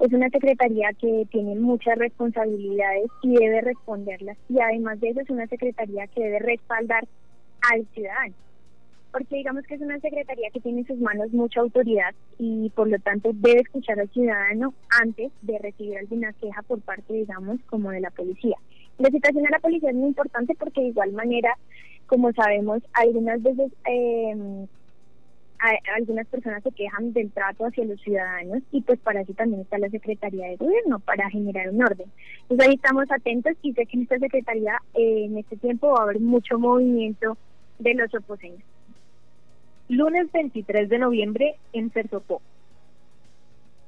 Es 0.01 0.11
una 0.15 0.31
secretaría 0.31 0.89
que 0.99 1.27
tiene 1.31 1.57
muchas 1.57 1.99
responsabilidades 1.99 3.11
y 3.23 3.35
debe 3.35 3.61
responderlas. 3.61 4.39
Y 4.49 4.61
además 4.61 4.99
de 5.01 5.11
eso 5.11 5.21
es 5.21 5.29
una 5.29 5.47
secretaría 5.47 6.07
que 6.07 6.23
debe 6.23 6.39
respaldar 6.39 7.07
al 7.71 7.87
ciudadano. 7.93 8.35
Porque 9.13 9.37
digamos 9.37 9.65
que 9.67 9.75
es 9.75 9.83
una 9.83 10.01
secretaría 10.01 10.49
que 10.51 10.61
tiene 10.61 10.81
en 10.81 10.87
sus 10.87 10.99
manos 11.01 11.31
mucha 11.33 11.61
autoridad 11.61 12.15
y 12.39 12.71
por 12.71 12.89
lo 12.89 12.99
tanto 13.01 13.33
debe 13.35 13.61
escuchar 13.61 14.01
al 14.01 14.09
ciudadano 14.09 14.73
antes 15.03 15.33
de 15.43 15.59
recibir 15.59 15.99
alguna 15.99 16.33
queja 16.33 16.63
por 16.63 16.81
parte, 16.81 17.13
digamos, 17.13 17.61
como 17.67 17.91
de 17.91 18.01
la 18.01 18.11
policía. 18.11 18.57
La 18.99 19.11
situación 19.11 19.45
de 19.45 19.51
la 19.51 19.59
policía 19.59 19.91
es 19.91 19.97
muy 19.97 20.09
importante 20.09 20.55
porque 20.59 20.81
de 20.81 20.89
igual 20.89 21.13
manera, 21.13 21.57
como 22.13 22.31
sabemos, 22.35 22.83
algunas 22.93 23.43
veces 23.43 23.73
eh, 23.87 24.67
algunas 25.97 26.27
personas 26.27 26.63
se 26.63 26.71
quejan 26.73 27.15
del 27.15 27.31
trato 27.31 27.65
hacia 27.65 27.87
los 27.87 27.99
ciudadanos 28.03 28.63
y 28.71 28.83
pues 28.83 28.99
para 28.99 29.23
eso 29.23 29.33
también 29.33 29.63
está 29.63 29.79
la 29.79 29.89
Secretaría 29.89 30.49
de 30.49 30.57
Gobierno, 30.57 30.99
para 30.99 31.31
generar 31.31 31.71
un 31.71 31.83
orden. 31.83 32.13
Entonces 32.43 32.69
ahí 32.69 32.75
estamos 32.75 33.11
atentos 33.11 33.55
y 33.63 33.73
sé 33.73 33.87
que 33.87 33.97
en 33.97 34.03
esta 34.03 34.19
Secretaría 34.19 34.77
eh, 34.93 35.25
en 35.25 35.39
este 35.39 35.57
tiempo 35.57 35.93
va 35.93 36.01
a 36.01 36.03
haber 36.03 36.21
mucho 36.21 36.59
movimiento 36.59 37.39
de 37.79 37.95
los 37.95 38.15
oposeños. 38.15 38.61
Lunes 39.89 40.31
23 40.33 40.91
de 40.91 40.99
noviembre 40.99 41.55
en 41.73 41.91
Cersopó. 41.93 42.43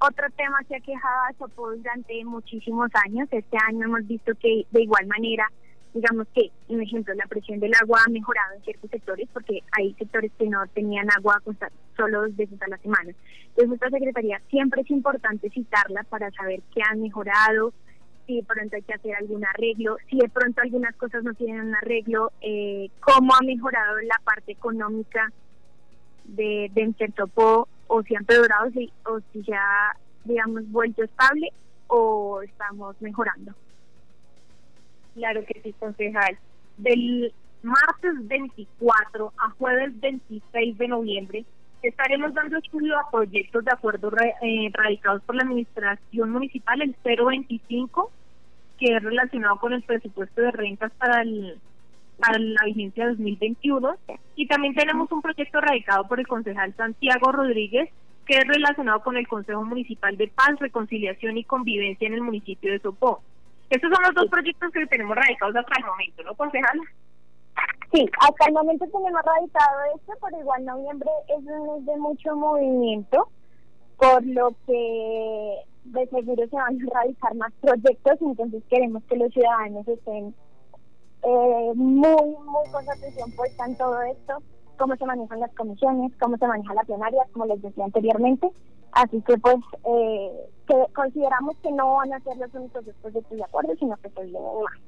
Otro 0.00 0.28
tema 0.34 0.60
que 0.66 0.76
ha 0.76 0.80
quejado 0.80 1.20
a 1.28 1.32
Sopó 1.34 1.72
durante 1.72 2.24
muchísimos 2.24 2.90
años, 3.04 3.28
este 3.30 3.58
año 3.68 3.84
hemos 3.84 4.06
visto 4.06 4.32
que 4.40 4.64
de 4.70 4.82
igual 4.82 5.06
manera 5.08 5.46
digamos 5.94 6.26
que, 6.34 6.50
un 6.68 6.82
ejemplo, 6.82 7.14
la 7.14 7.26
presión 7.26 7.60
del 7.60 7.72
agua 7.80 8.00
ha 8.04 8.10
mejorado 8.10 8.54
en 8.56 8.62
ciertos 8.62 8.90
sectores 8.90 9.28
porque 9.32 9.62
hay 9.72 9.94
sectores 9.94 10.32
que 10.36 10.48
no 10.48 10.66
tenían 10.74 11.08
agua 11.16 11.40
solo 11.96 12.22
dos 12.22 12.36
veces 12.36 12.60
a 12.62 12.68
la 12.68 12.78
semana. 12.78 13.12
Entonces, 13.50 13.74
esta 13.74 13.90
secretaría 13.90 14.42
siempre 14.50 14.82
es 14.82 14.90
importante 14.90 15.48
citarla 15.50 16.02
para 16.04 16.30
saber 16.32 16.60
qué 16.74 16.82
han 16.82 17.00
mejorado, 17.00 17.72
si 18.26 18.36
de 18.36 18.42
pronto 18.42 18.74
hay 18.74 18.82
que 18.82 18.94
hacer 18.94 19.14
algún 19.14 19.44
arreglo, 19.44 19.96
si 20.10 20.18
de 20.18 20.28
pronto 20.28 20.60
algunas 20.62 20.96
cosas 20.96 21.22
no 21.22 21.32
tienen 21.34 21.60
un 21.60 21.74
arreglo, 21.76 22.32
eh, 22.40 22.88
cómo 23.00 23.32
ha 23.34 23.44
mejorado 23.44 24.00
la 24.00 24.20
parte 24.24 24.52
económica 24.52 25.30
de, 26.24 26.70
de 26.74 26.94
o 27.86 28.02
si 28.02 28.16
han 28.16 28.22
empeorado 28.22 28.70
o 29.06 29.20
si 29.32 29.42
ya, 29.42 29.96
digamos, 30.24 30.68
vuelto 30.72 31.04
estable 31.04 31.52
o 31.86 32.42
estamos 32.42 33.00
mejorando. 33.00 33.54
Claro 35.14 35.44
que 35.46 35.60
sí, 35.62 35.72
concejal. 35.78 36.38
Del 36.76 37.32
martes 37.62 38.12
24 38.28 39.32
a 39.38 39.50
jueves 39.50 39.98
26 40.00 40.78
de 40.78 40.88
noviembre 40.88 41.44
estaremos 41.82 42.32
dando 42.34 42.58
estudio 42.58 42.98
a 42.98 43.10
proyectos 43.10 43.64
de 43.64 43.70
acuerdo 43.70 44.10
eh, 44.42 44.70
radicados 44.72 45.22
por 45.22 45.34
la 45.36 45.42
Administración 45.42 46.30
Municipal, 46.30 46.80
el 46.82 46.96
025, 47.04 48.10
que 48.78 48.96
es 48.96 49.02
relacionado 49.02 49.56
con 49.58 49.72
el 49.72 49.82
presupuesto 49.82 50.40
de 50.40 50.50
rentas 50.50 50.92
para, 50.98 51.22
el, 51.22 51.58
para 52.18 52.38
la 52.38 52.64
vigencia 52.64 53.08
2021. 53.08 53.96
Y 54.36 54.46
también 54.46 54.74
tenemos 54.74 55.12
un 55.12 55.22
proyecto 55.22 55.60
radicado 55.60 56.08
por 56.08 56.20
el 56.20 56.26
concejal 56.26 56.74
Santiago 56.74 57.32
Rodríguez, 57.32 57.90
que 58.26 58.38
es 58.38 58.48
relacionado 58.48 59.02
con 59.02 59.16
el 59.16 59.28
Consejo 59.28 59.62
Municipal 59.64 60.16
de 60.16 60.28
Paz, 60.28 60.58
Reconciliación 60.58 61.36
y 61.36 61.44
Convivencia 61.44 62.08
en 62.08 62.14
el 62.14 62.22
municipio 62.22 62.72
de 62.72 62.78
Sopó. 62.78 63.22
Estos 63.70 63.90
son 63.92 64.02
los 64.02 64.14
dos 64.14 64.26
proyectos 64.30 64.70
que 64.72 64.86
tenemos 64.86 65.16
radicados 65.16 65.56
hasta 65.56 65.78
el 65.78 65.86
momento, 65.86 66.22
¿no, 66.22 66.34
concejal? 66.34 66.80
Sí, 67.92 68.08
hasta 68.20 68.46
el 68.46 68.54
momento 68.54 68.84
tenemos 68.86 69.22
radicado 69.22 69.78
esto, 69.94 70.12
pero 70.20 70.40
igual 70.40 70.64
noviembre 70.64 71.10
es 71.28 71.44
un 71.46 71.74
mes 71.74 71.86
de 71.86 71.96
mucho 71.96 72.34
movimiento, 72.34 73.28
por 73.96 74.24
lo 74.26 74.50
que 74.66 75.60
de 75.84 76.06
seguro 76.08 76.48
se 76.48 76.56
van 76.56 76.76
a 76.76 76.94
radicar 76.94 77.34
más 77.36 77.52
proyectos, 77.60 78.18
entonces 78.20 78.62
queremos 78.68 79.02
que 79.04 79.16
los 79.16 79.32
ciudadanos 79.32 79.86
estén 79.86 80.34
eh, 81.22 81.72
muy, 81.74 82.36
muy 82.36 82.70
con 82.72 82.88
atención 82.88 83.30
puesta 83.32 83.64
en 83.66 83.76
todo 83.76 84.02
esto, 84.02 84.42
cómo 84.76 84.96
se 84.96 85.06
manejan 85.06 85.40
las 85.40 85.54
comisiones, 85.54 86.12
cómo 86.20 86.36
se 86.36 86.46
maneja 86.46 86.74
la 86.74 86.84
plenaria, 86.84 87.22
como 87.32 87.46
les 87.46 87.62
decía 87.62 87.84
anteriormente, 87.84 88.50
Así 88.94 89.20
que 89.22 89.36
pues 89.38 89.56
eh, 89.86 90.30
consideramos 90.92 91.56
que 91.62 91.72
no 91.72 91.94
van 91.94 92.12
a 92.12 92.20
ser 92.20 92.36
los 92.36 92.54
únicos 92.54 92.84
proyectos 93.02 93.36
de 93.36 93.44
acuerdo, 93.44 93.74
sino 93.76 93.96
que 93.96 94.08
se 94.08 94.22
vienen 94.22 94.42
más. 94.42 94.80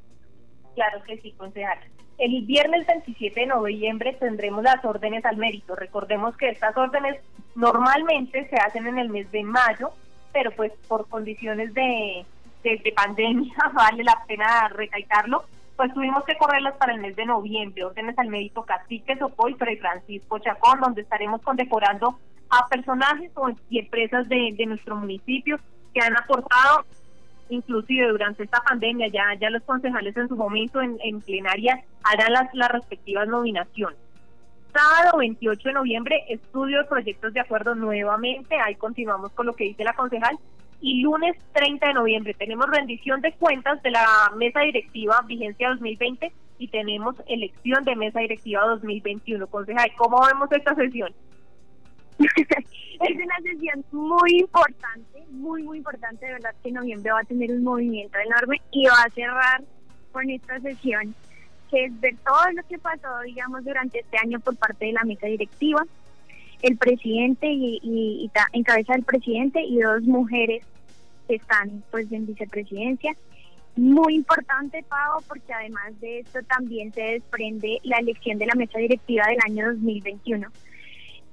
Claro 0.74 1.02
que 1.04 1.18
sí, 1.18 1.32
concejal. 1.32 1.78
El 2.18 2.42
viernes 2.46 2.86
27 2.86 3.40
de 3.40 3.46
noviembre 3.46 4.16
tendremos 4.18 4.62
las 4.62 4.82
órdenes 4.84 5.24
al 5.24 5.36
mérito. 5.36 5.74
Recordemos 5.74 6.36
que 6.36 6.50
estas 6.50 6.76
órdenes 6.76 7.20
normalmente 7.54 8.48
se 8.48 8.56
hacen 8.56 8.86
en 8.86 8.98
el 8.98 9.08
mes 9.08 9.30
de 9.32 9.42
mayo, 9.42 9.90
pero 10.32 10.50
pues 10.52 10.72
por 10.86 11.08
condiciones 11.08 11.74
de, 11.74 12.24
de, 12.62 12.92
pandemia, 12.94 13.54
vale 13.74 14.04
la 14.04 14.22
pena 14.26 14.68
recalcarlo, 14.68 15.44
pues 15.76 15.92
tuvimos 15.92 16.24
que 16.24 16.38
correrlas 16.38 16.76
para 16.76 16.94
el 16.94 17.00
mes 17.00 17.16
de 17.16 17.26
noviembre. 17.26 17.84
Órdenes 17.84 18.16
al 18.18 18.28
mérito 18.28 18.62
Cacique 18.62 19.16
Sopoy, 19.18 19.54
Fray 19.54 19.76
Francisco 19.76 20.38
Chacón, 20.38 20.80
donde 20.80 21.02
estaremos 21.02 21.42
condecorando 21.42 22.18
a 22.50 22.66
personajes 22.68 23.30
y 23.70 23.78
empresas 23.78 24.28
de, 24.28 24.54
nuestro 24.66 24.96
municipio 24.96 25.59
que 25.92 26.00
han 26.00 26.16
aportado 26.16 26.85
inclusive 27.48 28.09
durante 28.09 28.42
esta 28.42 28.61
pandemia, 28.61 29.06
ya, 29.06 29.35
ya 29.40 29.50
los 29.50 29.62
concejales 29.62 30.16
en 30.16 30.28
su 30.28 30.35
momento 30.35 30.80
en, 30.82 30.98
en 31.04 31.20
plenaria 31.20 31.80
harán 32.02 32.32
las, 32.32 32.52
las 32.54 32.70
respectivas 32.70 33.28
nominaciones. 33.28 33.96
Sábado 34.72 35.18
28 35.18 35.68
de 35.68 35.72
noviembre, 35.72 36.24
estudio 36.28 36.78
de 36.78 36.88
proyectos 36.88 37.32
de 37.32 37.40
acuerdo 37.40 37.74
nuevamente, 37.76 38.56
ahí 38.56 38.74
continuamos 38.74 39.30
con 39.32 39.46
lo 39.46 39.54
que 39.54 39.64
dice 39.64 39.85
la 39.85 39.94
concejal, 39.94 40.37
y 40.80 41.00
lunes 41.00 41.37
30 41.52 41.87
de 41.87 41.94
noviembre 41.94 42.35
tenemos 42.35 42.66
rendición 42.68 43.20
de 43.20 43.32
cuentas 43.32 43.82
de 43.82 43.90
la 43.90 44.06
mesa 44.37 44.61
directiva 44.61 45.22
vigencia 45.26 45.70
2020 45.70 46.32
y 46.59 46.68
tenemos 46.68 47.16
elección 47.28 47.85
de 47.85 47.96
mesa 47.96 48.20
directiva 48.20 48.66
2021. 48.66 49.46
Concejal, 49.46 49.90
¿cómo 49.96 50.20
vemos 50.26 50.50
esta 50.52 50.74
sesión? 50.74 51.14
Es 52.18 53.16
una 53.16 53.37
sesión 53.42 53.85
muy 53.92 54.40
importante, 54.40 55.24
muy, 55.31 55.62
muy 55.62 55.79
importante. 55.79 56.26
De 56.26 56.33
verdad 56.33 56.55
que 56.62 56.72
noviembre 56.72 57.12
va 57.12 57.20
a 57.20 57.24
tener 57.24 57.50
un 57.50 57.62
movimiento 57.62 58.18
enorme 58.18 58.61
y 58.70 58.87
va 58.87 59.02
a 59.05 59.11
cerrar 59.11 59.62
con 60.12 60.31
esta 60.31 60.59
sesión, 60.61 61.14
que 61.70 61.85
es 61.85 62.00
ver 62.00 62.16
todo 62.24 62.50
lo 62.55 62.62
que 62.66 62.79
pasó, 62.79 63.20
digamos, 63.24 63.64
durante 63.64 64.00
este 64.00 64.16
año 64.18 64.40
por 64.40 64.57
parte 64.57 64.87
de 64.87 64.92
la 64.92 65.05
mesa 65.05 65.26
directiva, 65.26 65.85
el 66.62 66.76
presidente 66.79 67.46
y, 67.48 67.81
y, 67.83 68.31
en 68.52 68.62
cabeza 68.62 68.94
del 68.94 69.05
presidente 69.05 69.61
y 69.62 69.81
dos 69.81 70.02
mujeres 70.02 70.64
que 71.29 71.37
están 71.37 71.83
pues 71.90 72.11
en 72.12 72.26
vicepresidencia. 72.26 73.14
Muy 73.76 74.14
importante, 74.14 74.83
Pau, 74.88 75.22
porque 75.29 75.52
además 75.52 76.00
de 76.00 76.20
esto 76.20 76.38
también 76.48 76.94
se 76.94 77.02
desprende 77.02 77.79
la 77.83 77.98
elección 77.98 78.38
de 78.38 78.46
la 78.46 78.55
mesa 78.55 78.79
directiva 78.79 79.26
del 79.26 79.38
año 79.44 79.66
2021 79.72 80.48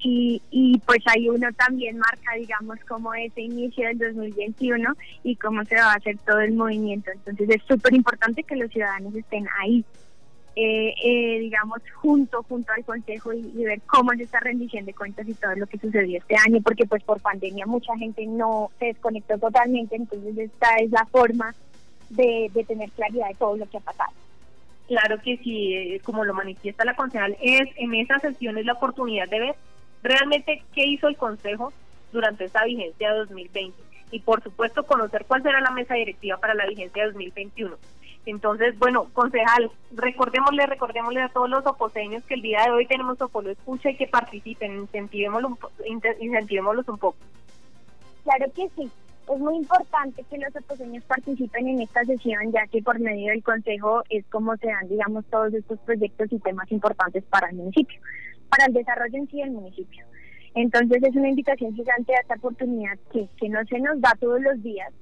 y, 0.03 0.41
y 0.51 0.77
pues 0.79 0.99
ahí 1.07 1.29
uno 1.29 1.47
también 1.53 1.97
marca, 1.97 2.35
digamos, 2.35 2.77
como 2.87 3.13
ese 3.13 3.41
inicio 3.41 3.87
del 3.87 3.97
2021 3.97 4.93
y 5.23 5.35
cómo 5.37 5.63
se 5.63 5.75
va 5.75 5.93
a 5.93 5.95
hacer 5.95 6.17
todo 6.19 6.41
el 6.41 6.53
movimiento. 6.53 7.09
Entonces 7.11 7.49
es 7.49 7.63
súper 7.63 7.93
importante 7.93 8.43
que 8.43 8.57
los 8.57 8.69
ciudadanos 8.69 9.15
estén 9.15 9.47
ahí, 9.61 9.85
eh, 10.57 10.93
eh, 11.03 11.39
digamos, 11.39 11.79
junto, 11.95 12.43
junto 12.43 12.73
al 12.73 12.83
Consejo 12.83 13.33
y, 13.33 13.63
ver 13.63 13.81
cómo 13.87 14.11
es 14.11 14.19
esta 14.19 14.41
rendición 14.41 14.85
de 14.85 14.93
cuentas 14.93 15.27
y 15.27 15.33
todo 15.35 15.55
lo 15.55 15.67
que 15.67 15.79
sucedió 15.79 16.17
este 16.17 16.35
año, 16.35 16.61
porque 16.61 16.85
pues 16.85 17.01
por 17.03 17.21
pandemia 17.21 17.65
mucha 17.65 17.97
gente 17.97 18.25
no 18.25 18.71
se 18.79 18.87
desconectó 18.87 19.37
totalmente, 19.37 19.95
entonces 19.95 20.37
esta 20.37 20.75
es 20.75 20.91
la 20.91 21.05
forma 21.05 21.55
de, 22.09 22.51
tener 22.67 22.91
claridad 22.91 23.29
de 23.29 23.35
todo 23.35 23.55
lo 23.55 23.69
que 23.69 23.77
ha 23.77 23.81
pasado. 23.81 24.11
Claro 24.87 25.17
que 25.23 25.37
sí, 25.37 25.73
eh, 25.73 26.01
como 26.03 26.25
lo 26.25 26.33
manifiesta 26.33 26.83
la 26.83 26.95
concejal, 26.95 27.37
es 27.41 27.69
en 27.77 27.95
esas 27.95 28.21
sesiones 28.21 28.65
la 28.65 28.73
oportunidad 28.73 29.29
de 29.29 29.39
ver 29.39 29.55
realmente 30.03 30.63
qué 30.73 30.85
hizo 30.85 31.07
el 31.07 31.17
Consejo 31.17 31.73
durante 32.11 32.45
esta 32.45 32.63
vigencia 32.65 33.11
de 33.11 33.19
2020 33.19 33.81
y 34.11 34.19
por 34.19 34.43
supuesto 34.43 34.83
conocer 34.83 35.25
cuál 35.27 35.41
será 35.41 35.59
la 35.61 35.71
mesa 35.71 35.95
directiva 35.95 36.37
para 36.37 36.53
la 36.53 36.67
vigencia 36.67 37.03
de 37.03 37.09
2021. 37.09 37.75
Entonces, 38.25 38.77
bueno, 38.77 39.09
concejal, 39.11 39.71
recordémosle, 39.91 40.65
recordémosle 40.67 41.21
a 41.21 41.29
todos 41.29 41.49
los 41.49 41.65
oposeños 41.65 42.23
que 42.23 42.35
el 42.35 42.41
día 42.41 42.63
de 42.63 42.71
hoy 42.71 42.85
tenemos 42.85 43.19
Opolo 43.19 43.49
Escucha 43.49 43.89
y 43.89 43.97
que 43.97 44.07
participen, 44.07 44.79
incentivémoslos, 44.79 45.53
incentivémoslos 46.19 46.87
un 46.87 46.97
poco. 46.99 47.17
Claro 48.23 48.45
que 48.53 48.69
sí, 48.75 48.89
es 49.33 49.39
muy 49.39 49.57
importante 49.57 50.23
que 50.29 50.37
los 50.37 50.55
oposeños 50.55 51.03
participen 51.03 51.67
en 51.67 51.81
esta 51.81 52.05
sesión, 52.05 52.51
ya 52.53 52.65
que 52.67 52.81
por 52.81 52.99
medio 52.99 53.31
del 53.31 53.43
Consejo 53.43 54.03
es 54.09 54.25
como 54.27 54.55
se 54.57 54.67
dan, 54.67 54.87
digamos, 54.87 55.25
todos 55.25 55.53
estos 55.53 55.79
proyectos 55.79 56.31
y 56.31 56.39
temas 56.39 56.71
importantes 56.71 57.23
para 57.25 57.49
el 57.49 57.55
municipio 57.55 57.99
para 58.49 58.65
el 58.65 58.73
desarrollo 58.73 59.17
en 59.17 59.27
sí 59.27 59.37
del 59.37 59.51
municipio. 59.51 60.05
Entonces 60.55 61.01
es 61.03 61.15
una 61.15 61.29
invitación 61.29 61.73
gigante 61.73 62.13
a 62.15 62.21
esta 62.21 62.35
oportunidad 62.35 62.97
que, 63.11 63.27
que 63.37 63.49
no 63.49 63.63
se 63.65 63.79
nos 63.79 63.99
da 64.01 64.13
todos 64.19 64.41
los 64.41 64.61
días 64.61 64.93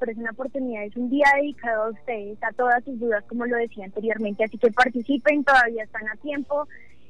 pero 0.00 0.12
es 0.12 0.18
una 0.18 0.30
oportunidad, 0.30 0.84
es 0.84 0.96
un 0.96 1.10
día 1.10 1.26
dedicado 1.36 1.84
a 1.84 1.90
ustedes, 1.90 2.42
a 2.42 2.52
todas 2.52 2.82
sus 2.84 2.98
dudas, 2.98 3.22
como 3.28 3.44
lo 3.46 3.56
decía 3.56 3.84
anteriormente, 3.84 4.44
así 4.44 4.56
que 4.56 4.72
participen, 4.72 5.44
todavía 5.44 5.84
están 5.84 6.08
a 6.08 6.16
tiempo, 6.16 6.66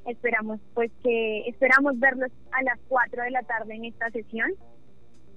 esperamos 0.07 0.59
pues 0.75 0.91
que, 1.03 1.49
esperamos 1.49 1.99
verlos 1.99 2.33
a 2.51 2.63
las 2.65 2.79
4 2.89 3.23
de 3.23 3.31
la 3.31 3.43
tarde 3.43 3.77
en 3.77 3.85
esta 3.87 4.11
sesión, 4.11 4.51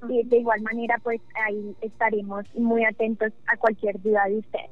y 0.10 0.24
de 0.24 0.38
igual 0.38 0.62
manera 0.62 0.98
pues 1.02 1.22
ahí 1.46 1.76
estaremos 1.82 2.44
muy 2.56 2.84
atentos 2.84 3.32
a 3.48 3.56
cualquier 3.56 4.02
duda 4.02 4.26
de 4.26 4.40
ustedes. 4.40 4.72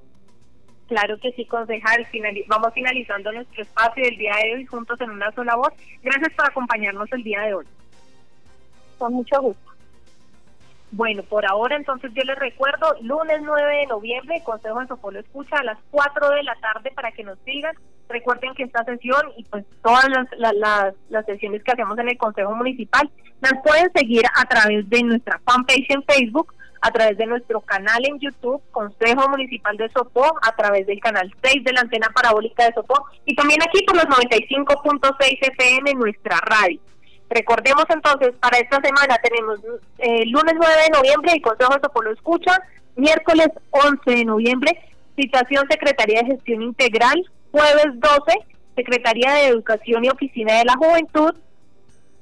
Claro 0.92 1.18
que 1.20 1.32
sí, 1.32 1.46
concejal. 1.46 2.06
vamos 2.48 2.74
finalizando 2.74 3.32
nuestro 3.32 3.62
espacio 3.62 4.04
del 4.04 4.18
día 4.18 4.34
de 4.44 4.56
hoy 4.56 4.66
juntos 4.66 5.00
en 5.00 5.12
una 5.12 5.32
sola 5.32 5.56
voz. 5.56 5.72
Gracias 6.04 6.34
por 6.34 6.46
acompañarnos 6.46 7.10
el 7.14 7.24
día 7.24 7.40
de 7.44 7.54
hoy. 7.54 7.66
Con 8.98 9.14
mucho 9.14 9.42
gusto. 9.42 9.72
Bueno, 10.92 11.24
por 11.24 11.46
ahora 11.46 11.78
entonces 11.78 12.12
yo 12.14 12.24
les 12.24 12.38
recuerdo, 12.38 12.94
lunes 13.04 13.40
9 13.42 13.78
de 13.78 13.86
noviembre, 13.88 14.44
Consejo 14.44 14.82
de 14.82 14.88
Sopolo 14.88 15.20
Escucha 15.22 15.60
a 15.60 15.64
las 15.64 15.78
4 15.92 16.30
de 16.32 16.44
la 16.44 16.56
tarde 16.56 16.92
para 16.94 17.14
que 17.14 17.24
nos 17.24 17.40
sigan. 17.46 17.74
Recuerden 18.10 18.54
que 18.54 18.64
esta 18.64 18.84
sesión 18.84 19.22
y 19.38 19.46
pues 19.46 19.64
todas 19.82 20.10
las, 20.10 20.28
las, 20.38 20.94
las, 21.08 21.26
sesiones 21.26 21.64
que 21.64 21.72
hacemos 21.72 21.98
en 22.00 22.10
el 22.10 22.18
Consejo 22.18 22.54
Municipal 22.54 23.10
las 23.40 23.54
pueden 23.64 23.90
seguir 23.96 24.24
a 24.36 24.44
través 24.44 24.90
de 24.90 25.04
nuestra 25.04 25.40
fanpage 25.46 25.90
en 25.90 26.04
Facebook, 26.04 26.54
a 26.82 26.92
través 26.92 27.18
de 27.18 27.28
nuestro 27.28 27.62
canal 27.62 28.04
en 28.06 28.20
YouTube, 28.20 28.62
Consejo 28.72 29.30
Municipal 29.30 29.78
de 29.78 29.90
Sopó, 29.90 30.34
a 30.42 30.56
través 30.56 30.88
del 30.88 31.00
canal 31.00 31.32
6 31.44 31.64
de 31.64 31.74
la 31.74 31.82
antena 31.82 32.10
parabólica 32.14 32.66
de 32.66 32.74
Sopó 32.74 33.06
y 33.26 33.36
también 33.36 33.62
aquí 33.62 33.84
por 33.86 33.96
los 33.96 34.06
95.6 34.06 35.38
FM 35.42 35.92
en 35.92 36.00
nuestra 36.00 36.38
radio. 36.40 36.80
Recordemos 37.30 37.86
entonces, 37.90 38.34
para 38.42 38.58
esta 38.58 38.82
semana 38.82 39.18
tenemos 39.24 39.60
eh, 40.00 40.26
lunes 40.26 40.56
9 40.58 40.74
de 40.84 40.98
noviembre 40.98 41.34
el 41.34 41.42
Consejo 41.42 41.76
de 41.76 41.82
Sopolo 41.82 42.12
Escucha, 42.12 42.60
miércoles 42.96 43.48
11 43.70 44.00
de 44.12 44.26
noviembre, 44.26 44.78
citación 45.16 45.66
Secretaría 45.70 46.24
de 46.24 46.32
Gestión 46.32 46.64
Integral, 46.64 47.24
jueves 47.52 47.88
12, 47.94 48.40
Secretaría 48.76 49.34
de 49.34 49.48
Educación 49.48 50.04
y 50.04 50.10
Oficina 50.10 50.58
de 50.58 50.66
la 50.66 50.74
Juventud, 50.74 51.36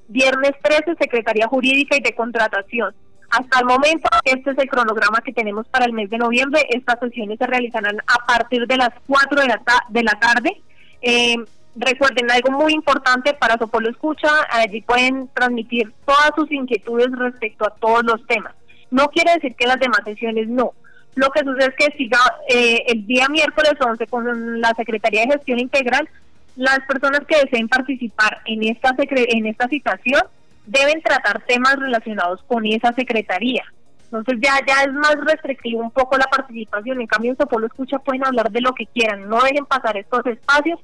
viernes 0.10 0.52
13, 0.62 0.96
Secretaría 1.00 1.48
Jurídica 1.48 1.96
y 1.96 2.02
de 2.02 2.14
Contratación. 2.14 2.94
Hasta 3.30 3.60
el 3.60 3.66
momento, 3.66 4.10
este 4.24 4.52
es 4.52 4.58
el 4.58 4.70
cronograma 4.70 5.20
que 5.24 5.34
tenemos 5.34 5.68
para 5.68 5.86
el 5.86 5.94
mes 5.94 6.10
de 6.10 6.18
noviembre. 6.18 6.66
Estas 6.70 7.00
sesiones 7.00 7.38
se 7.38 7.48
realizarán 7.48 7.98
a 8.08 8.26
partir 8.26 8.66
de 8.66 8.78
las 8.78 8.90
4 9.08 9.42
de 9.42 9.48
la, 9.48 9.62
de 9.90 10.04
la 10.04 10.14
tarde. 10.20 10.62
Eh, 11.02 11.36
Recuerden 11.76 12.30
algo 12.32 12.52
muy 12.52 12.74
importante 12.74 13.34
para 13.34 13.58
Sopolo 13.58 13.90
Escucha, 13.90 14.28
allí 14.50 14.82
pueden 14.82 15.30
transmitir 15.34 15.94
todas 16.04 16.32
sus 16.36 16.52
inquietudes 16.52 17.08
respecto 17.12 17.66
a 17.66 17.74
todos 17.76 18.04
los 18.04 18.26
temas. 18.28 18.54
No 18.92 19.08
quiere 19.08 19.34
decir 19.36 19.56
que 19.56 19.68
las 19.68 19.80
demás 19.80 20.02
sesiones 20.04 20.50
no. 20.50 20.74
Lo 21.16 21.30
que 21.30 21.40
sucede 21.42 21.68
es 21.68 21.76
que 21.76 21.98
siga 21.98 22.20
eh, 22.50 22.84
el 22.88 23.06
día 23.06 23.30
miércoles 23.30 23.74
11 23.80 24.08
con 24.08 24.60
la 24.60 24.74
Secretaría 24.74 25.22
de 25.22 25.34
Gestión 25.34 25.60
Integral, 25.60 26.10
las 26.56 26.80
personas 26.88 27.22
que 27.28 27.38
deseen 27.38 27.70
participar 27.70 28.40
en 28.46 28.64
esta 28.64 28.94
en 28.98 29.46
esta 29.46 29.68
situación 29.70 30.24
deben 30.70 31.02
tratar 31.02 31.44
temas 31.46 31.76
relacionados 31.76 32.42
con 32.48 32.66
esa 32.66 32.94
secretaría. 32.94 33.64
Entonces 34.06 34.40
ya 34.42 34.54
ya 34.68 34.84
es 34.84 34.94
más 34.94 35.16
restrictivo 35.24 35.82
un 35.82 35.92
poco 35.92 36.18
la 36.18 36.26
participación. 36.26 37.02
En 37.02 37.08
cambio, 37.08 37.32
en 37.32 37.38
Sopolo 37.38 37.68
Escucha 37.68 38.00
pueden 38.00 38.26
hablar 38.26 38.52
de 38.52 38.62
lo 38.62 38.74
que 38.74 38.88
quieran. 38.88 39.30
No 39.30 39.42
dejen 39.42 39.66
pasar 39.66 39.98
estos 39.98 40.26
espacios 40.26 40.80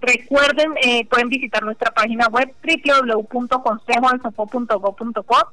Recuerden, 0.00 0.74
eh, 0.82 1.06
pueden 1.06 1.28
visitar 1.28 1.62
nuestra 1.64 1.92
página 1.92 2.28
web 2.28 2.54
www.consejoalsopó.gov.co, 2.62 5.52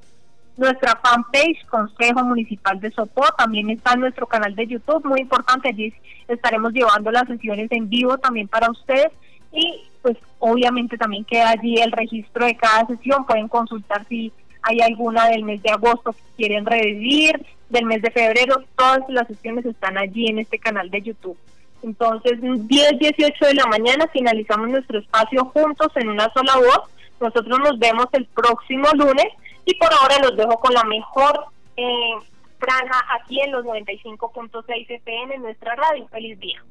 nuestra 0.57 1.01
fanpage 1.03 1.65
Consejo 1.67 2.23
Municipal 2.23 2.79
de 2.79 2.91
Sopó, 2.91 3.25
también 3.37 3.71
está 3.71 3.95
nuestro 3.95 4.27
canal 4.27 4.55
de 4.55 4.67
YouTube, 4.67 5.03
muy 5.05 5.21
importante, 5.21 5.69
allí 5.69 5.91
estaremos 6.27 6.73
llevando 6.73 7.09
las 7.11 7.27
sesiones 7.27 7.71
en 7.71 7.89
vivo 7.89 8.19
también 8.19 8.47
para 8.47 8.69
ustedes 8.69 9.11
y 9.51 9.81
pues 10.05 10.17
obviamente 10.37 10.99
también 10.99 11.25
queda 11.25 11.49
allí 11.49 11.77
el 11.77 11.91
registro 11.91 12.45
de 12.45 12.55
cada 12.55 12.85
sesión, 12.85 13.25
pueden 13.25 13.47
consultar 13.47 14.05
si 14.07 14.31
hay 14.61 14.79
alguna 14.81 15.29
del 15.29 15.43
mes 15.43 15.63
de 15.63 15.71
agosto 15.71 16.11
que 16.11 16.21
quieren 16.37 16.63
revivir, 16.63 17.43
del 17.69 17.85
mes 17.85 18.03
de 18.03 18.11
febrero, 18.11 18.61
todas 18.77 18.99
las 19.09 19.25
sesiones 19.25 19.65
están 19.65 19.97
allí 19.97 20.27
en 20.27 20.37
este 20.37 20.59
canal 20.59 20.91
de 20.91 21.01
YouTube. 21.01 21.35
Entonces, 21.81 22.33
10, 22.39 22.67
18 22.99 23.45
de 23.47 23.53
la 23.55 23.65
mañana 23.65 24.07
finalizamos 24.13 24.69
nuestro 24.69 24.99
espacio 24.99 25.43
juntos 25.45 25.87
en 25.95 26.09
una 26.09 26.31
sola 26.33 26.55
voz. 26.57 26.81
Nosotros 27.19 27.57
nos 27.57 27.79
vemos 27.79 28.05
el 28.11 28.27
próximo 28.27 28.87
lunes 28.93 29.33
y 29.65 29.73
por 29.73 29.91
ahora 29.91 30.19
los 30.21 30.37
dejo 30.37 30.55
con 30.59 30.71
la 30.75 30.83
mejor 30.83 31.45
eh, 31.77 32.13
franja 32.59 33.03
aquí 33.19 33.41
en 33.41 33.53
los 33.53 33.65
95.6 33.65 34.85
FM 34.87 35.33
en 35.33 35.41
nuestra 35.41 35.75
radio. 35.75 36.07
Feliz 36.09 36.39
día. 36.39 36.63